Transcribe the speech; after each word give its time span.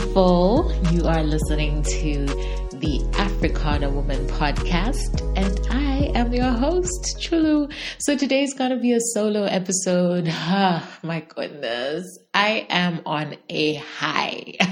beautiful. 0.00 0.72
You 0.92 1.06
are 1.06 1.22
listening 1.22 1.82
to 1.82 2.26
the 2.78 3.04
Africana 3.18 3.90
Woman 3.90 4.26
podcast, 4.28 5.20
and 5.36 5.60
I 5.70 6.10
am 6.14 6.32
your 6.32 6.52
host, 6.52 7.18
Chulu. 7.18 7.70
So 7.98 8.16
today's 8.16 8.54
gonna 8.54 8.78
be 8.78 8.94
a 8.94 9.00
solo 9.00 9.44
episode. 9.44 10.26
Ah, 10.30 10.88
my 11.02 11.20
goodness, 11.20 12.18
I 12.32 12.66
am 12.70 13.02
on 13.04 13.36
a 13.50 13.74
high. 13.74 14.54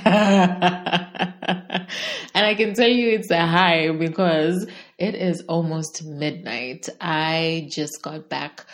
and 2.35 2.46
I 2.46 2.54
can 2.54 2.72
tell 2.75 2.89
you 2.89 3.11
it's 3.11 3.31
a 3.31 3.46
high 3.46 3.90
because 3.90 4.67
it 4.96 5.14
is 5.14 5.43
almost 5.46 6.04
midnight. 6.07 6.89
I 7.03 7.68
just 7.71 8.00
got 8.03 8.31
back 8.31 8.64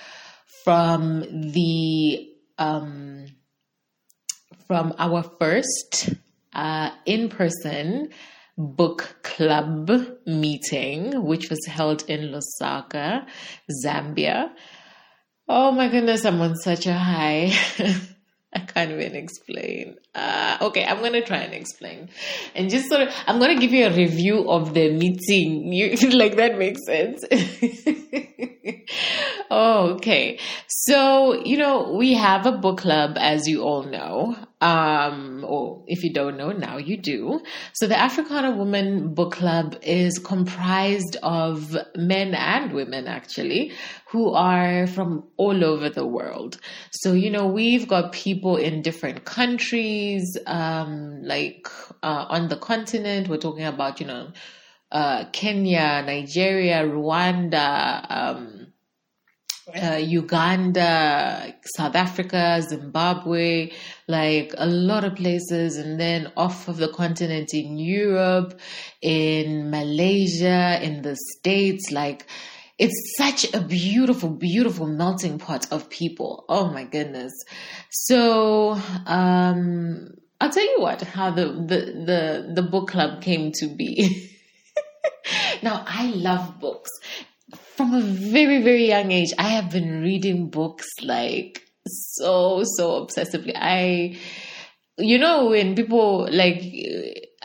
from 0.65 1.51
the 1.53 2.31
um 2.59 3.27
from 4.69 4.95
our 4.99 5.23
first 5.41 6.15
uh, 6.55 6.91
in 7.07 7.29
person 7.29 8.11
book 8.57 9.17
club 9.23 9.91
meeting, 10.27 11.25
which 11.25 11.51
was 11.51 11.65
held 11.67 12.09
in 12.09 12.33
Lusaka, 12.33 13.27
Zambia. 13.85 14.51
Oh 15.49 15.73
my 15.73 15.89
goodness, 15.89 16.25
I'm 16.25 16.41
on 16.41 16.57
such 16.57 16.87
a 16.87 16.95
high. 16.95 17.53
I 18.55 18.61
can't 18.61 18.93
even 18.93 19.17
explain. 19.17 19.97
Uh, 20.15 20.59
okay, 20.61 20.85
I'm 20.85 21.01
gonna 21.01 21.25
try 21.25 21.39
and 21.39 21.53
explain, 21.53 22.09
and 22.55 22.71
just 22.71 22.89
sort 22.89 23.03
of, 23.03 23.13
I'm 23.27 23.41
gonna 23.41 23.59
give 23.59 23.73
you 23.73 23.87
a 23.87 23.93
review 23.93 24.49
of 24.49 24.75
the 24.75 24.93
meeting. 24.93 25.73
You 25.73 25.97
like 26.11 26.37
that 26.37 26.57
makes 26.57 26.87
sense. 26.87 27.25
oh, 29.51 29.95
okay. 29.95 30.39
So 30.69 31.45
you 31.45 31.57
know 31.57 31.95
we 31.95 32.15
have 32.15 32.47
a 32.47 32.53
book 32.53 32.79
club, 32.79 33.17
as 33.19 33.49
you 33.49 33.63
all 33.63 33.83
know. 33.83 34.37
Um, 34.65 35.45
or 35.47 35.85
if 35.87 36.03
you 36.05 36.13
don't 36.15 36.39
know, 36.39 36.51
now 36.53 36.79
you 36.79 36.97
do. 36.97 37.41
So 37.75 37.87
the 37.87 37.99
Africana 37.99 38.51
Woman 38.57 39.13
Book 39.13 39.33
Club 39.33 39.77
is 39.83 40.19
comprised 40.19 41.19
of 41.23 41.77
men 41.95 42.35
and 42.35 42.73
women, 42.73 43.07
actually, 43.07 43.73
who 44.11 44.33
are 44.33 44.87
from 44.87 45.25
all 45.37 45.63
over 45.65 45.91
the 45.91 46.07
world. 46.07 46.59
So, 46.93 47.13
you 47.13 47.31
know, 47.31 47.47
we've 47.47 47.87
got 47.87 48.13
people 48.13 48.57
in 48.57 48.81
different 48.81 49.27
countries, 49.27 50.25
um, 50.47 51.23
like 51.23 51.69
uh, 52.03 52.25
on 52.31 52.49
the 52.49 52.57
continent, 52.57 53.29
we're 53.29 53.37
talking 53.37 53.67
about, 53.67 54.01
you 54.01 54.07
know, 54.07 54.33
uh, 54.91 55.25
Kenya, 55.33 56.03
Nigeria, 56.07 56.85
Rwanda, 56.85 58.07
um, 58.09 58.65
uh, 59.75 59.97
Uganda, 59.97 61.55
South 61.77 61.97
Africa, 61.97 62.63
Zimbabwe, 62.63 63.73
like 64.09 64.55
a 64.57 64.67
lot 64.67 65.05
of 65.05 65.17
places, 65.17 65.77
and 65.77 65.99
then 65.99 66.33
off 66.37 66.69
of 66.69 66.77
the 66.77 66.89
continent 66.89 67.55
in 67.55 67.79
Europe, 67.79 68.59
in 69.01 69.71
Malaysia, 69.71 70.79
in 70.83 71.03
the 71.03 71.17
States, 71.17 71.91
like 71.91 72.27
it's 72.79 73.15
such 73.17 73.53
a 73.55 73.61
beautiful, 73.61 74.31
beautiful 74.31 74.87
melting 74.87 75.39
pot 75.39 75.67
of 75.71 75.89
people. 75.91 76.45
Oh 76.49 76.69
my 76.71 76.85
goodness. 76.85 77.33
So, 77.91 78.73
um, 79.07 80.09
I'll 80.41 80.51
tell 80.51 80.65
you 80.65 80.81
what, 80.81 81.01
how 81.03 81.31
the, 81.31 81.47
the, 81.47 81.79
the, 82.05 82.53
the 82.55 82.63
book 82.63 82.89
club 82.89 83.23
came 83.23 83.53
to 83.53 83.69
be. 83.69 84.31
now, 85.63 85.85
I 85.87 86.07
love 86.09 86.59
books 86.59 86.91
from 87.77 87.93
a 87.93 88.01
very, 88.01 88.63
very 88.63 88.87
young 88.89 89.11
age, 89.11 89.33
I 89.39 89.49
have 89.49 89.71
been 89.71 90.01
reading 90.01 90.49
books 90.49 90.87
like 91.03 91.64
so, 91.87 92.63
so 92.77 93.05
obsessively. 93.05 93.53
I, 93.55 94.19
you 94.97 95.19
know, 95.19 95.47
when 95.47 95.75
people 95.75 96.29
like, 96.31 96.63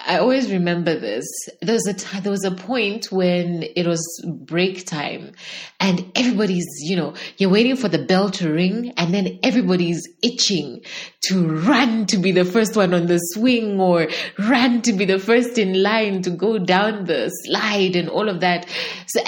I 0.06 0.20
always 0.20 0.52
remember 0.52 0.98
this. 0.98 1.26
There 1.62 1.74
was 1.74 1.88
a 1.88 1.94
time, 1.94 2.24
there 2.24 2.32
was 2.32 2.46
a 2.46 2.52
point 2.52 3.12
when 3.12 3.64
it 3.76 3.86
was 3.86 4.02
break 4.26 4.86
time 4.86 5.34
and 5.80 6.12
everybody's, 6.16 6.68
you 6.82 6.96
know, 6.96 7.16
you're 7.38 7.50
waiting 7.50 7.76
for 7.76 7.90
the 7.90 8.06
bell 8.06 8.30
to 8.32 8.52
ring 8.52 8.94
and 8.98 9.14
then 9.14 9.40
everybody's 9.44 10.08
itching 10.24 10.82
to 11.24 11.48
run 11.48 12.06
to 12.08 12.18
be 12.18 12.32
the 12.32 12.46
first 12.46 12.76
one 12.76 12.94
on 12.94 13.08
the 13.08 13.18
swing 13.18 13.80
or 13.80 14.08
run 14.38 14.82
to 14.84 14.94
be 14.94 15.06
the 15.06 15.20
first 15.20 15.58
in 15.58 15.82
line 15.82 16.22
to 16.22 16.30
go 16.30 16.60
down 16.60 17.06
the 17.06 17.30
slide 17.30 17.96
and 17.96 18.10
all 18.10 18.30
of 18.30 18.40
that. 18.42 18.68
So 19.08 19.22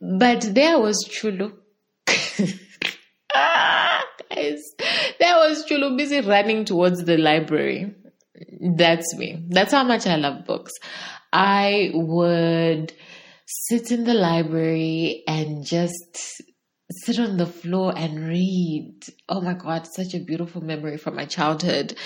but 0.00 0.54
there 0.54 0.78
was 0.78 1.08
Chulu. 1.08 1.52
ah, 3.34 3.93
there 4.34 5.36
was 5.36 5.64
Chulu 5.66 5.96
busy 5.96 6.20
running 6.20 6.64
towards 6.64 7.04
the 7.04 7.16
library. 7.16 7.94
That's 8.76 9.14
me. 9.16 9.44
That's 9.48 9.72
how 9.72 9.84
much 9.84 10.06
I 10.06 10.16
love 10.16 10.44
books. 10.44 10.72
I 11.32 11.90
would 11.94 12.92
sit 13.46 13.90
in 13.90 14.04
the 14.04 14.14
library 14.14 15.22
and 15.26 15.64
just 15.64 16.42
sit 16.90 17.18
on 17.18 17.36
the 17.36 17.46
floor 17.46 17.92
and 17.96 18.28
read. 18.28 18.94
Oh 19.28 19.40
my 19.40 19.54
God, 19.54 19.86
such 19.86 20.14
a 20.14 20.20
beautiful 20.20 20.62
memory 20.62 20.96
from 20.96 21.16
my 21.16 21.24
childhood. 21.24 21.96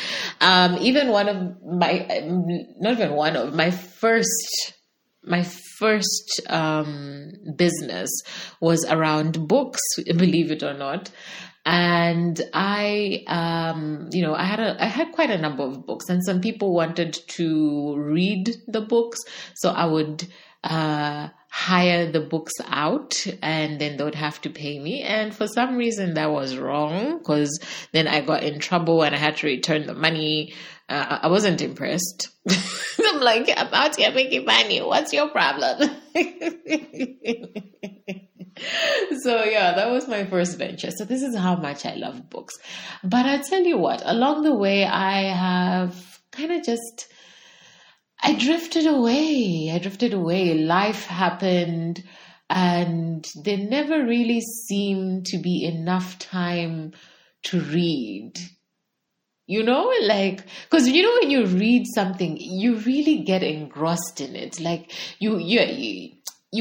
Um, 0.40 0.78
even 0.78 1.08
one 1.08 1.28
of 1.28 1.62
my, 1.64 2.06
not 2.78 2.92
even 2.92 3.12
one 3.12 3.36
of 3.36 3.54
my 3.54 3.70
first 3.70 4.74
my 5.24 5.44
first 5.78 6.40
um, 6.48 7.32
business 7.56 8.08
was 8.60 8.84
around 8.86 9.46
books, 9.46 9.80
believe 10.06 10.50
it 10.50 10.62
or 10.62 10.74
not. 10.74 11.10
And 11.64 12.40
I, 12.54 13.24
um, 13.26 14.08
you 14.10 14.22
know, 14.22 14.34
I 14.34 14.44
had 14.44 14.60
a, 14.60 14.82
I 14.82 14.86
had 14.86 15.12
quite 15.12 15.30
a 15.30 15.38
number 15.38 15.64
of 15.64 15.84
books, 15.84 16.08
and 16.08 16.24
some 16.24 16.40
people 16.40 16.72
wanted 16.72 17.12
to 17.12 17.96
read 17.96 18.56
the 18.66 18.80
books, 18.80 19.18
so 19.54 19.70
I 19.70 19.84
would 19.84 20.26
uh, 20.64 21.28
hire 21.50 22.10
the 22.10 22.20
books 22.20 22.54
out, 22.66 23.14
and 23.42 23.80
then 23.80 23.96
they 23.96 24.04
would 24.04 24.14
have 24.14 24.40
to 24.42 24.50
pay 24.50 24.78
me. 24.78 25.02
And 25.02 25.34
for 25.34 25.46
some 25.46 25.76
reason, 25.76 26.14
that 26.14 26.30
was 26.30 26.56
wrong 26.56 27.18
because 27.18 27.58
then 27.92 28.06
I 28.06 28.20
got 28.20 28.42
in 28.42 28.58
trouble 28.58 29.02
and 29.02 29.14
I 29.14 29.18
had 29.18 29.36
to 29.38 29.46
return 29.46 29.86
the 29.86 29.94
money 29.94 30.54
uh, 30.88 31.18
I 31.22 31.28
wasn't 31.28 31.60
impressed. 31.60 32.30
I'm 33.04 33.20
like, 33.20 33.50
I'm 33.54 33.72
out 33.74 33.96
here 33.96 34.10
making 34.10 34.46
money. 34.46 34.80
What's 34.80 35.12
your 35.12 35.28
problem? 35.28 35.78
so 39.20 39.44
yeah, 39.44 39.74
that 39.74 39.90
was 39.90 40.08
my 40.08 40.24
first 40.24 40.56
venture. 40.56 40.90
So 40.90 41.04
this 41.04 41.22
is 41.22 41.36
how 41.36 41.56
much 41.56 41.84
I 41.84 41.94
love 41.94 42.30
books. 42.30 42.54
But 43.04 43.26
I 43.26 43.38
tell 43.38 43.62
you 43.62 43.76
what, 43.76 44.00
along 44.04 44.44
the 44.44 44.54
way, 44.54 44.84
I 44.84 45.24
have 45.24 46.20
kind 46.32 46.52
of 46.52 46.64
just, 46.64 47.12
I 48.22 48.34
drifted 48.34 48.86
away. 48.86 49.70
I 49.72 49.78
drifted 49.78 50.12
away. 50.12 50.54
Life 50.54 51.06
happened 51.06 52.02
and 52.50 53.26
there 53.44 53.58
never 53.58 54.04
really 54.04 54.40
seemed 54.40 55.26
to 55.26 55.38
be 55.38 55.64
enough 55.64 56.18
time 56.18 56.92
to 57.44 57.60
read 57.60 58.32
you 59.46 59.62
know 59.62 59.92
like 60.02 60.44
because 60.64 60.88
you 60.88 61.02
know 61.02 61.18
when 61.20 61.30
you 61.30 61.46
read 61.46 61.84
something 61.94 62.36
you 62.38 62.76
really 62.80 63.22
get 63.22 63.42
engrossed 63.42 64.20
in 64.20 64.36
it 64.36 64.60
like 64.60 64.92
you 65.18 65.38
you 65.38 65.60
you 65.60 66.12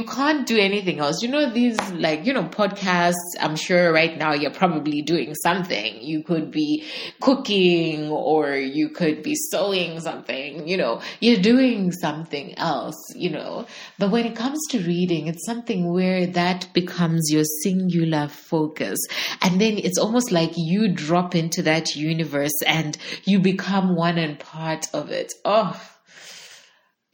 can't 0.03 0.46
do 0.46 0.58
anything 0.58 1.00
else. 1.00 1.22
You 1.22 1.30
know, 1.30 1.50
these 1.50 1.80
like, 1.94 2.25
you 2.25 2.34
know, 2.34 2.44
podcasts, 2.44 3.16
I'm 3.40 3.56
sure 3.56 3.94
right 3.94 4.18
now 4.18 4.34
you're 4.34 4.52
probably 4.52 5.02
doing 5.02 5.34
something. 5.34 6.02
You 6.02 6.24
could 6.24 6.52
be 6.52 6.84
cooking 7.22 8.09
or 8.09 8.53
you 8.53 8.90
could 8.90 9.24
be 9.24 9.36
sewing 9.36 10.02
something, 10.02 10.68
you 10.68 10.75
know, 10.75 11.02
you're 11.22 11.42
doing 11.42 11.94
something 11.94 12.58
else, 12.58 13.02
you 13.16 13.30
know. 13.30 13.66
But 13.98 14.12
when 14.12 14.25
it 14.25 14.36
comes 14.36 14.59
to 14.72 14.80
reading, 14.80 15.28
it's 15.28 15.46
something 15.46 15.94
where 15.94 16.28
that 16.28 16.68
becomes 16.74 17.31
your 17.31 17.45
singular 17.63 18.28
focus. 18.28 19.00
And 19.42 19.62
then 19.62 19.78
it's 19.78 19.98
almost 19.98 20.33
like 20.33 20.51
you 20.57 20.90
drop 20.90 21.33
into 21.33 21.62
that 21.62 21.95
universe 21.95 22.62
and 22.66 22.98
you 23.24 23.40
become 23.40 23.95
one 23.95 24.18
and 24.18 24.38
part 24.38 24.88
of 24.94 25.12
it. 25.12 25.31
Oh, 25.45 25.80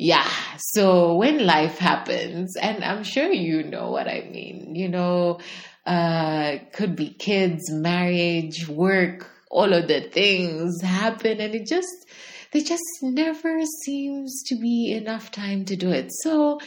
yeah. 0.03 0.29
So 0.57 1.15
when 1.15 1.45
life 1.45 1.77
happens 1.77 2.55
and 2.57 2.83
i'm 2.83 3.03
sure 3.03 3.31
you 3.31 3.63
know 3.63 3.91
what 3.91 4.07
i 4.07 4.27
mean 4.29 4.75
you 4.75 4.89
know 4.89 5.39
uh 5.85 6.57
could 6.73 6.95
be 6.95 7.09
kids 7.09 7.71
marriage 7.71 8.67
work 8.67 9.29
all 9.49 9.71
of 9.73 9.87
the 9.87 10.01
things 10.01 10.81
happen 10.81 11.39
and 11.39 11.55
it 11.55 11.67
just 11.67 12.05
there 12.53 12.61
just 12.61 12.83
never 13.01 13.59
seems 13.83 14.43
to 14.43 14.55
be 14.55 14.93
enough 14.93 15.31
time 15.31 15.65
to 15.65 15.75
do 15.75 15.89
it. 15.89 16.09
So 16.21 16.59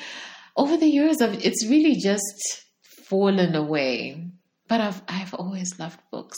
over 0.56 0.76
the 0.76 0.88
years 0.88 1.20
of 1.20 1.32
it's 1.44 1.64
really 1.64 1.94
just 1.94 2.64
fallen 2.82 3.54
away. 3.54 4.30
But 4.68 4.80
i've 4.80 5.00
i've 5.08 5.32
always 5.34 5.78
loved 5.78 6.00
books. 6.10 6.36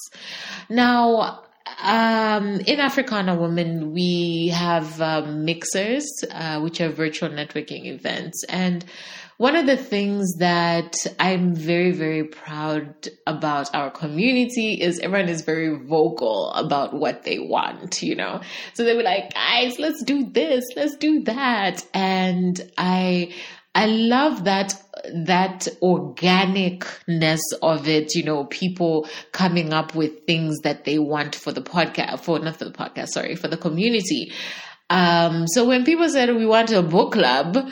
Now 0.69 1.45
um, 1.83 2.61
in 2.61 2.81
Africana 2.81 3.37
Women, 3.37 3.93
we 3.93 4.49
have 4.55 5.01
um, 5.01 5.45
mixers, 5.45 6.07
uh, 6.31 6.61
which 6.61 6.81
are 6.81 6.91
virtual 6.91 7.31
networking 7.31 7.87
events, 7.87 8.45
and 8.49 8.85
one 9.39 9.55
of 9.55 9.67
the 9.67 9.77
things 9.77 10.35
that 10.39 10.97
I'm 11.21 11.55
very, 11.55 11.93
very 11.93 12.25
proud 12.25 13.09
about 13.25 13.73
our 13.73 13.89
community 13.89 14.75
is 14.75 14.99
everyone 14.99 15.29
is 15.29 15.43
very 15.43 15.79
vocal 15.79 16.51
about 16.55 16.93
what 16.93 17.23
they 17.23 17.39
want, 17.39 18.03
you 18.03 18.17
know? 18.17 18.41
So 18.75 18.83
they 18.83 18.97
were 18.97 19.05
like, 19.05 19.33
guys, 19.33 19.79
let's 19.79 20.03
do 20.03 20.25
this, 20.29 20.65
let's 20.75 20.97
do 20.97 21.23
that. 21.23 21.87
And 21.95 22.61
I, 22.77 23.33
I 23.75 23.87
love 23.87 24.45
that 24.45 24.75
that 25.15 25.69
organicness 25.83 27.41
of 27.63 27.87
it, 27.87 28.15
you 28.15 28.25
know, 28.25 28.45
people 28.45 29.09
coming 29.33 29.73
up 29.73 29.95
with 29.95 30.27
things 30.27 30.59
that 30.61 30.85
they 30.85 30.99
want 30.99 31.35
for 31.35 31.53
the 31.53 31.63
podcast, 31.63 32.21
for 32.21 32.39
not 32.39 32.57
for 32.57 32.65
the 32.65 32.73
podcast, 32.73 33.09
sorry, 33.09 33.37
for 33.37 33.49
the 33.49 33.57
community. 33.57 34.33
Um, 34.91 35.47
so 35.47 35.67
when 35.67 35.85
people 35.85 36.09
said 36.09 36.35
we 36.35 36.47
want 36.47 36.71
a 36.73 36.83
book 36.83 37.13
club, 37.13 37.71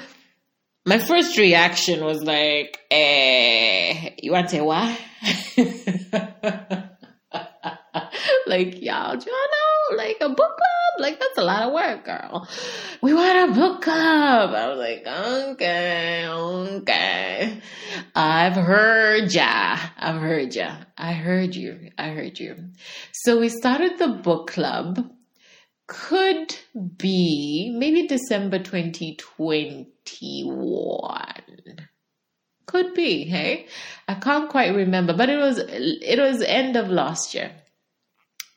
my 0.84 0.98
first 0.98 1.36
reaction 1.38 2.04
was 2.04 2.22
like, 2.22 2.78
eh, 2.90 4.10
you 4.22 4.30
want 4.32 4.50
say 4.50 4.60
what? 4.60 4.96
like, 8.46 8.80
y'all, 8.82 9.16
do 9.16 9.30
you 9.30 9.48
know, 9.50 9.96
like 9.96 10.18
a 10.20 10.28
book 10.28 10.36
club? 10.36 10.85
Like, 10.98 11.18
that's 11.20 11.38
a 11.38 11.44
lot 11.44 11.62
of 11.62 11.72
work, 11.72 12.04
girl. 12.04 12.48
We 13.02 13.14
want 13.14 13.50
a 13.50 13.54
book 13.54 13.82
club. 13.82 14.54
I 14.54 14.68
was 14.68 14.78
like, 14.78 15.06
okay, 15.06 16.26
okay. 16.28 17.60
I've 18.14 18.54
heard 18.54 19.32
ya. 19.32 19.78
I've 19.98 20.20
heard 20.20 20.54
ya. 20.54 20.76
I 20.96 21.12
heard 21.12 21.54
you. 21.54 21.90
I 21.98 22.08
heard 22.10 22.38
you. 22.38 22.70
So 23.12 23.38
we 23.40 23.48
started 23.48 23.98
the 23.98 24.08
book 24.08 24.50
club. 24.50 25.10
Could 25.86 26.56
be 26.96 27.70
maybe 27.76 28.06
December 28.08 28.58
2021 28.58 29.86
could 32.66 32.94
be 32.94 33.24
hey 33.24 33.66
i 34.08 34.14
can't 34.14 34.50
quite 34.50 34.74
remember 34.74 35.12
but 35.16 35.30
it 35.30 35.38
was 35.38 35.58
it 35.58 36.18
was 36.18 36.42
end 36.42 36.76
of 36.76 36.88
last 36.88 37.32
year 37.34 37.52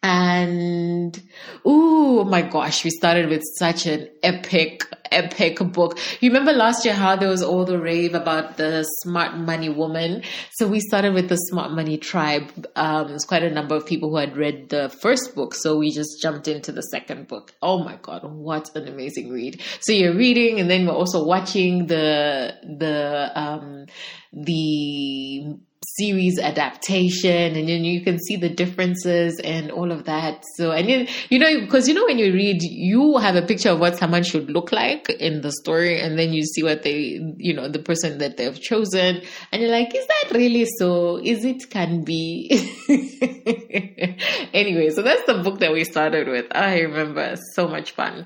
and 0.02 1.22
oh 1.66 2.24
my 2.24 2.42
gosh, 2.42 2.86
we 2.86 2.90
started 2.90 3.30
with 3.30 3.42
such 3.58 3.86
an 3.86 4.08
epic, 4.24 4.84
epic 5.12 5.60
book. 5.74 6.00
You 6.22 6.30
remember 6.30 6.54
last 6.54 6.86
year 6.86 6.94
how 6.94 7.18
there 7.18 7.28
was 7.28 7.44
all 7.44 7.66
the 7.66 7.78
rave 7.78 8.14
about 8.14 8.56
the 8.56 8.84
smart 9.02 9.36
money 9.36 9.68
woman? 9.68 10.24
So 10.54 10.68
we 10.68 10.80
started 10.80 11.14
with 11.14 11.28
the 11.28 11.36
smart 11.36 11.72
money 11.72 11.98
tribe. 11.98 12.68
Um, 12.78 13.10
there's 13.10 13.26
quite 13.26 13.44
a 13.44 13.50
number 13.50 13.76
of 13.76 13.86
people 13.86 14.10
who 14.10 14.18
had 14.18 14.38
read 14.38 14.70
the 14.70 14.88
first 15.02 15.36
book. 15.36 15.54
So 15.54 15.78
we 15.78 15.92
just 15.92 16.22
jumped 16.22 16.48
into 16.48 16.72
the 16.72 16.82
second 16.84 17.28
book. 17.28 17.54
Oh 17.62 17.84
my 17.84 17.98
God, 18.02 18.22
what 18.24 18.74
an 18.76 18.88
amazing 18.88 19.30
read. 19.30 19.62
So 19.82 19.92
you're 19.92 20.16
reading 20.16 20.62
and 20.62 20.70
then 20.70 20.86
we're 20.86 20.94
also 20.94 21.26
watching 21.26 21.88
the, 21.88 22.54
the, 22.64 23.32
um, 23.36 23.86
the 24.32 25.60
series 25.96 26.40
adaptation 26.40 27.56
and 27.56 27.68
then 27.68 27.84
you 27.84 28.02
can 28.04 28.20
see 28.20 28.36
the 28.36 28.50
differences 28.50 29.40
and 29.40 29.72
all 29.72 29.92
of 29.92 30.06
that. 30.06 30.44
So 30.56 30.72
and 30.72 30.88
then 30.88 31.08
you 31.30 31.40
know 31.40 31.62
because 31.62 31.88
you 31.88 31.94
know 31.94 32.06
when 32.06 32.18
you 32.18 32.34
read 32.34 32.62
you 32.62 33.18
have 33.18 33.36
a 33.36 33.42
picture 33.42 33.70
of 33.70 33.80
what 33.80 33.98
someone 33.98 34.24
should 34.24 34.50
look 34.50 34.72
like 34.72 35.10
in 35.10 35.42
the 35.42 35.52
story 35.52 36.00
and 36.00 36.18
then 36.18 36.34
you 36.34 36.44
see 36.44 36.64
what 36.64 36.84
they 36.84 37.20
you 37.38 37.54
know 37.54 37.68
the 37.68 37.80
person 37.80 38.18
that 38.20 38.38
they've 38.38 38.60
chosen 38.60 39.22
and 39.52 39.62
you're 39.62 39.72
like 39.72 39.96
is 39.96 40.06
that 40.08 40.32
really 40.34 40.66
so? 40.78 41.18
Is 41.18 41.46
it 41.46 41.70
can 41.70 42.04
be? 42.04 42.50
Anyway 44.54 44.90
so 44.90 45.02
that's 45.02 45.26
the 45.26 45.36
book 45.44 45.60
that 45.60 45.72
we 45.72 45.84
started 45.84 46.28
with. 46.28 46.46
I 46.52 46.80
remember 46.80 47.36
so 47.56 47.68
much 47.68 47.92
fun. 47.92 48.26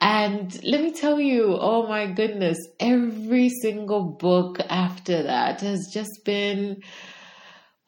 And 0.00 0.62
let 0.64 0.82
me 0.82 0.92
tell 0.92 1.20
you 1.20 1.56
oh 1.58 1.86
my 1.86 2.06
goodness 2.06 2.58
every 2.80 3.48
single 3.48 4.04
book 4.04 4.58
after 4.68 5.22
that 5.24 5.60
has 5.60 5.90
just 5.92 6.24
been 6.24 6.82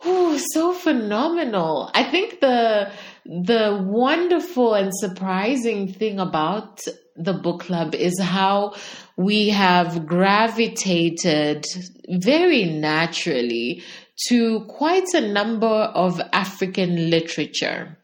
Oh, 0.07 0.39
so 0.53 0.73
phenomenal. 0.75 1.91
I 1.95 2.05
think 2.05 2.41
the 2.41 2.91
the 3.25 3.83
wonderful 3.83 4.75
and 4.75 4.93
surprising 4.95 5.93
thing 5.93 6.21
about 6.21 6.81
the 7.17 7.33
book 7.33 7.61
club 7.63 7.95
is 7.95 8.21
how 8.21 8.75
we 9.17 9.49
have 9.49 10.05
gravitated 10.05 11.65
very 12.09 12.65
naturally 12.65 13.83
to 14.29 14.65
quite 14.67 15.09
a 15.15 15.21
number 15.21 15.67
of 15.67 16.21
African 16.33 17.09
literature. 17.09 17.97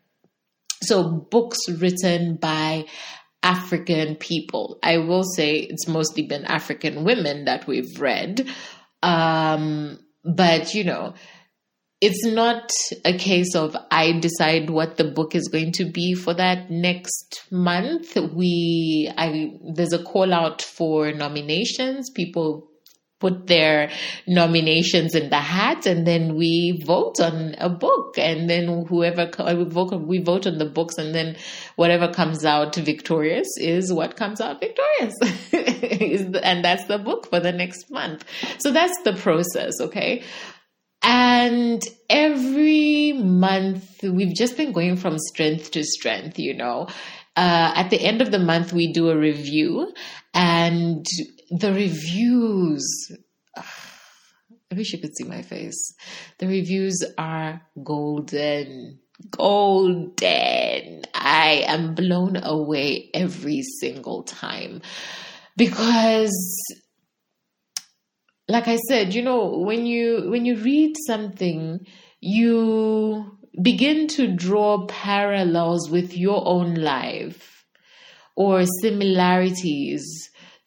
So 0.83 1.03
books 1.31 1.59
written 1.69 2.37
by 2.37 2.87
African 3.43 4.17
people. 4.17 4.79
I 4.83 4.99
will 4.99 5.25
say 5.25 5.57
it's 5.57 5.89
mostly 5.89 6.23
been 6.23 6.45
African 6.47 7.05
women 7.05 7.45
that 7.45 7.67
we've 7.67 8.01
read. 8.01 8.49
Um, 9.03 9.99
but 10.25 10.75
you 10.75 10.85
know, 10.85 11.15
it's 12.01 12.25
not 12.25 12.71
a 13.05 13.17
case 13.17 13.55
of 13.55 13.77
I 13.91 14.13
decide 14.13 14.71
what 14.71 14.97
the 14.97 15.05
book 15.05 15.35
is 15.35 15.49
going 15.49 15.73
to 15.73 15.85
be 15.85 16.15
for 16.15 16.33
that 16.35 16.71
next 16.71 17.45
month. 17.51 18.17
We 18.17 19.13
I 19.17 19.59
there's 19.75 19.93
a 19.93 20.03
call 20.03 20.33
out 20.33 20.63
for 20.63 21.13
nominations. 21.13 22.11
People 22.11 22.71
put 23.21 23.47
their 23.47 23.91
nominations 24.27 25.15
in 25.15 25.29
the 25.29 25.39
hat 25.39 25.85
and 25.85 26.07
then 26.07 26.37
we 26.37 26.83
vote 26.87 27.21
on 27.21 27.55
a 27.59 27.69
book 27.69 28.17
and 28.17 28.49
then 28.49 28.87
whoever 28.87 29.31
uh, 29.39 29.55
we 29.55 29.65
vote 29.65 29.93
we 30.01 30.19
vote 30.19 30.47
on 30.47 30.57
the 30.57 30.65
books 30.65 30.97
and 30.97 31.15
then 31.15 31.37
whatever 31.77 32.11
comes 32.11 32.47
out 32.47 32.75
victorious 32.77 33.47
is 33.59 33.93
what 33.93 34.17
comes 34.17 34.41
out 34.41 34.59
victorious 34.59 35.15
and 36.43 36.65
that's 36.65 36.87
the 36.87 36.99
book 36.99 37.29
for 37.29 37.41
the 37.41 37.53
next 37.53 37.91
month 37.91 38.25
so 38.59 38.73
that's 38.73 38.99
the 39.03 39.13
process 39.13 39.79
okay 39.83 40.23
and 41.03 41.83
every 42.09 43.13
month, 43.13 44.03
we've 44.03 44.35
just 44.35 44.57
been 44.57 44.73
going 44.73 44.97
from 44.97 45.19
strength 45.19 45.71
to 45.73 45.85
strength, 45.85 46.39
you 46.39 46.55
know. 46.55 46.89
Uh, 47.37 47.73
at 47.75 47.91
the 47.91 48.01
end 48.01 48.21
of 48.21 48.31
the 48.31 48.39
month, 48.39 48.73
we 48.73 48.93
do 48.93 49.09
a 49.09 49.17
review, 49.17 49.93
and 50.35 51.07
the 51.51 51.73
reviews. 51.73 52.85
I 53.57 54.75
wish 54.77 54.93
you 54.93 55.01
could 55.01 55.17
see 55.17 55.25
my 55.25 55.43
face. 55.43 55.95
The 56.39 56.47
reviews 56.47 57.03
are 57.19 57.63
golden. 57.83 59.01
Golden. 59.31 61.03
I 61.15 61.65
am 61.67 61.95
blown 61.95 62.37
away 62.43 63.11
every 63.15 63.63
single 63.63 64.23
time 64.23 64.83
because 65.57 66.33
like 68.51 68.69
I 68.69 68.77
said, 68.89 69.15
you 69.15 69.23
know, 69.23 69.59
when 69.59 69.87
you 69.87 70.29
when 70.29 70.45
you 70.45 70.57
read 70.57 70.97
something, 71.07 71.87
you 72.21 73.39
begin 73.63 74.09
to 74.09 74.35
draw 74.35 74.87
parallels 74.87 75.91
with 75.91 76.17
your 76.17 76.47
own 76.47 76.75
life 76.75 77.65
or 78.37 78.65
similarities, 78.83 80.05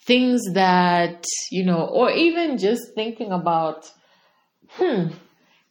things 0.05 0.41
that, 0.53 1.25
you 1.51 1.65
know, 1.65 1.85
or 1.85 2.11
even 2.11 2.57
just 2.57 2.81
thinking 2.95 3.31
about, 3.31 3.89
hmm, 4.69 5.07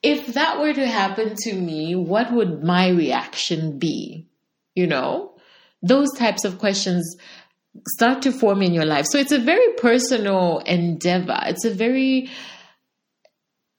if 0.03 0.35
that 0.35 0.59
were 0.59 0.73
to 0.75 0.87
happen 0.87 1.35
to 1.37 1.55
me, 1.55 1.95
what 1.95 2.33
would 2.33 2.63
my 2.63 2.89
reaction 2.89 3.79
be? 3.79 4.29
You 4.75 4.87
know, 4.87 5.35
those 5.83 6.13
types 6.17 6.45
of 6.45 6.59
questions 6.59 7.17
start 7.89 8.23
to 8.23 8.33
form 8.33 8.63
in 8.63 8.73
your 8.73 8.85
life. 8.85 9.07
So 9.07 9.19
it's 9.19 9.33
a 9.33 9.39
very 9.39 9.75
personal 9.75 10.59
endeavor. 10.61 11.39
It's 11.47 11.65
a 11.65 11.75
very 11.75 12.31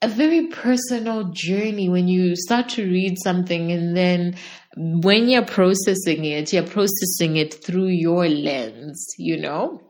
a 0.02 0.08
very 0.08 0.48
personal 0.48 1.24
journey 1.32 1.88
when 1.88 2.08
you 2.08 2.36
start 2.36 2.68
to 2.68 2.84
read 2.84 3.16
something 3.24 3.72
and 3.72 3.96
then 3.96 4.36
when 4.76 5.30
you're 5.30 5.46
processing 5.46 6.26
it, 6.26 6.52
you're 6.52 6.66
processing 6.66 7.36
it 7.36 7.64
through 7.64 7.86
your 7.86 8.28
lens, 8.28 9.06
you 9.16 9.38
know? 9.38 9.80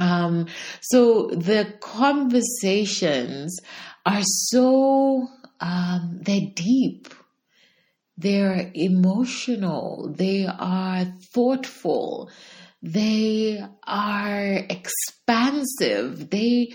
Um, 0.00 0.46
so 0.80 1.28
the 1.28 1.72
conversations 1.80 3.60
are 4.04 4.22
so, 4.22 5.28
um, 5.60 6.18
they're 6.22 6.50
deep. 6.56 7.14
They're 8.16 8.72
emotional. 8.74 10.12
They 10.16 10.46
are 10.46 11.04
thoughtful. 11.32 12.28
They 12.82 13.64
are 13.86 14.54
expansive. 14.68 16.30
They 16.30 16.74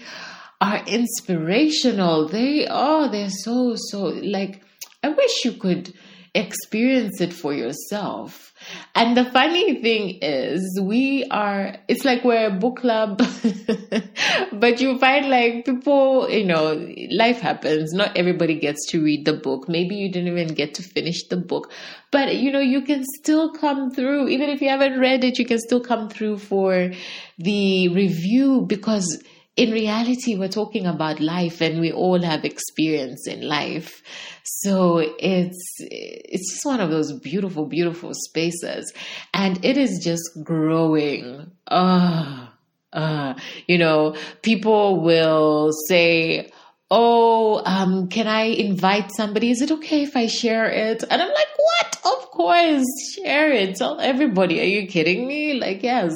are 0.62 0.82
inspirational. 0.88 2.30
They 2.30 2.68
oh, 2.70 3.10
they're 3.12 3.30
so 3.30 3.76
so 3.76 4.06
like 4.06 4.64
I 5.04 5.10
wish 5.10 5.46
you 5.46 5.54
could 5.54 5.94
experience 6.34 7.20
it 7.20 7.34
for 7.34 7.54
yourself. 7.54 8.47
And 8.96 9.16
the 9.16 9.26
funny 9.26 9.82
thing 9.82 10.20
is, 10.22 10.80
we 10.82 11.26
are, 11.30 11.76
it's 11.88 12.04
like 12.04 12.24
we're 12.24 12.48
a 12.48 12.52
book 12.52 12.78
club, 12.78 13.18
but 14.52 14.82
you 14.82 14.98
find 14.98 15.30
like 15.30 15.66
people, 15.66 16.30
you 16.30 16.46
know, 16.46 16.88
life 17.12 17.40
happens. 17.40 17.94
Not 17.94 18.18
everybody 18.18 18.60
gets 18.60 18.88
to 18.90 19.04
read 19.04 19.26
the 19.26 19.34
book. 19.34 19.70
Maybe 19.70 19.96
you 19.96 20.12
didn't 20.12 20.30
even 20.30 20.54
get 20.54 20.74
to 20.76 20.84
finish 20.84 21.28
the 21.28 21.38
book, 21.38 21.72
but 22.12 22.36
you 22.36 22.52
know, 22.52 22.60
you 22.60 22.82
can 22.82 23.04
still 23.20 23.52
come 23.54 23.92
through. 23.92 24.30
Even 24.30 24.50
if 24.50 24.62
you 24.62 24.70
haven't 24.70 25.00
read 25.00 25.24
it, 25.24 25.38
you 25.38 25.46
can 25.46 25.60
still 25.60 25.82
come 25.82 26.10
through 26.10 26.40
for 26.40 26.92
the 27.38 27.90
review 27.90 28.66
because 28.68 29.24
in 29.58 29.72
reality, 29.72 30.36
we're 30.36 30.48
talking 30.48 30.86
about 30.86 31.20
life 31.20 31.62
and 31.62 31.82
we 31.82 31.92
all 31.92 32.22
have 32.22 32.46
experience 32.46 33.28
in 33.28 33.42
life. 33.42 34.04
So 34.44 35.00
it's, 35.20 35.76
it's 35.80 36.54
just 36.54 36.66
one 36.66 36.80
of 36.80 36.92
those 36.92 37.12
beautiful, 37.20 37.66
beautiful 37.66 38.12
spaces. 38.14 38.94
And 39.34 39.64
it 39.66 39.76
is 39.76 40.00
just 40.04 40.30
growing. 40.44 41.52
Ah, 41.70 42.54
uh, 42.94 43.34
you 43.68 43.80
know, 43.80 44.16
people 44.44 45.02
will 45.02 45.72
say, 45.88 46.52
Oh, 46.90 47.62
um, 47.66 48.08
can 48.08 48.28
I 48.28 48.44
invite 48.44 49.12
somebody? 49.12 49.52
Is 49.52 49.62
it 49.62 49.72
okay 49.72 50.04
if 50.04 50.16
I 50.16 50.28
share 50.28 50.70
it? 50.70 51.04
And 51.10 51.22
I'm 51.22 51.28
like, 51.28 51.48
what? 51.58 51.98
Of 52.06 52.32
course, 52.32 52.86
share 53.14 53.52
it. 53.52 53.76
Tell 53.76 54.00
everybody. 54.00 54.62
Are 54.62 54.64
you 54.64 54.88
kidding 54.88 55.28
me? 55.28 55.60
Like, 55.60 55.84
yes. 55.84 56.14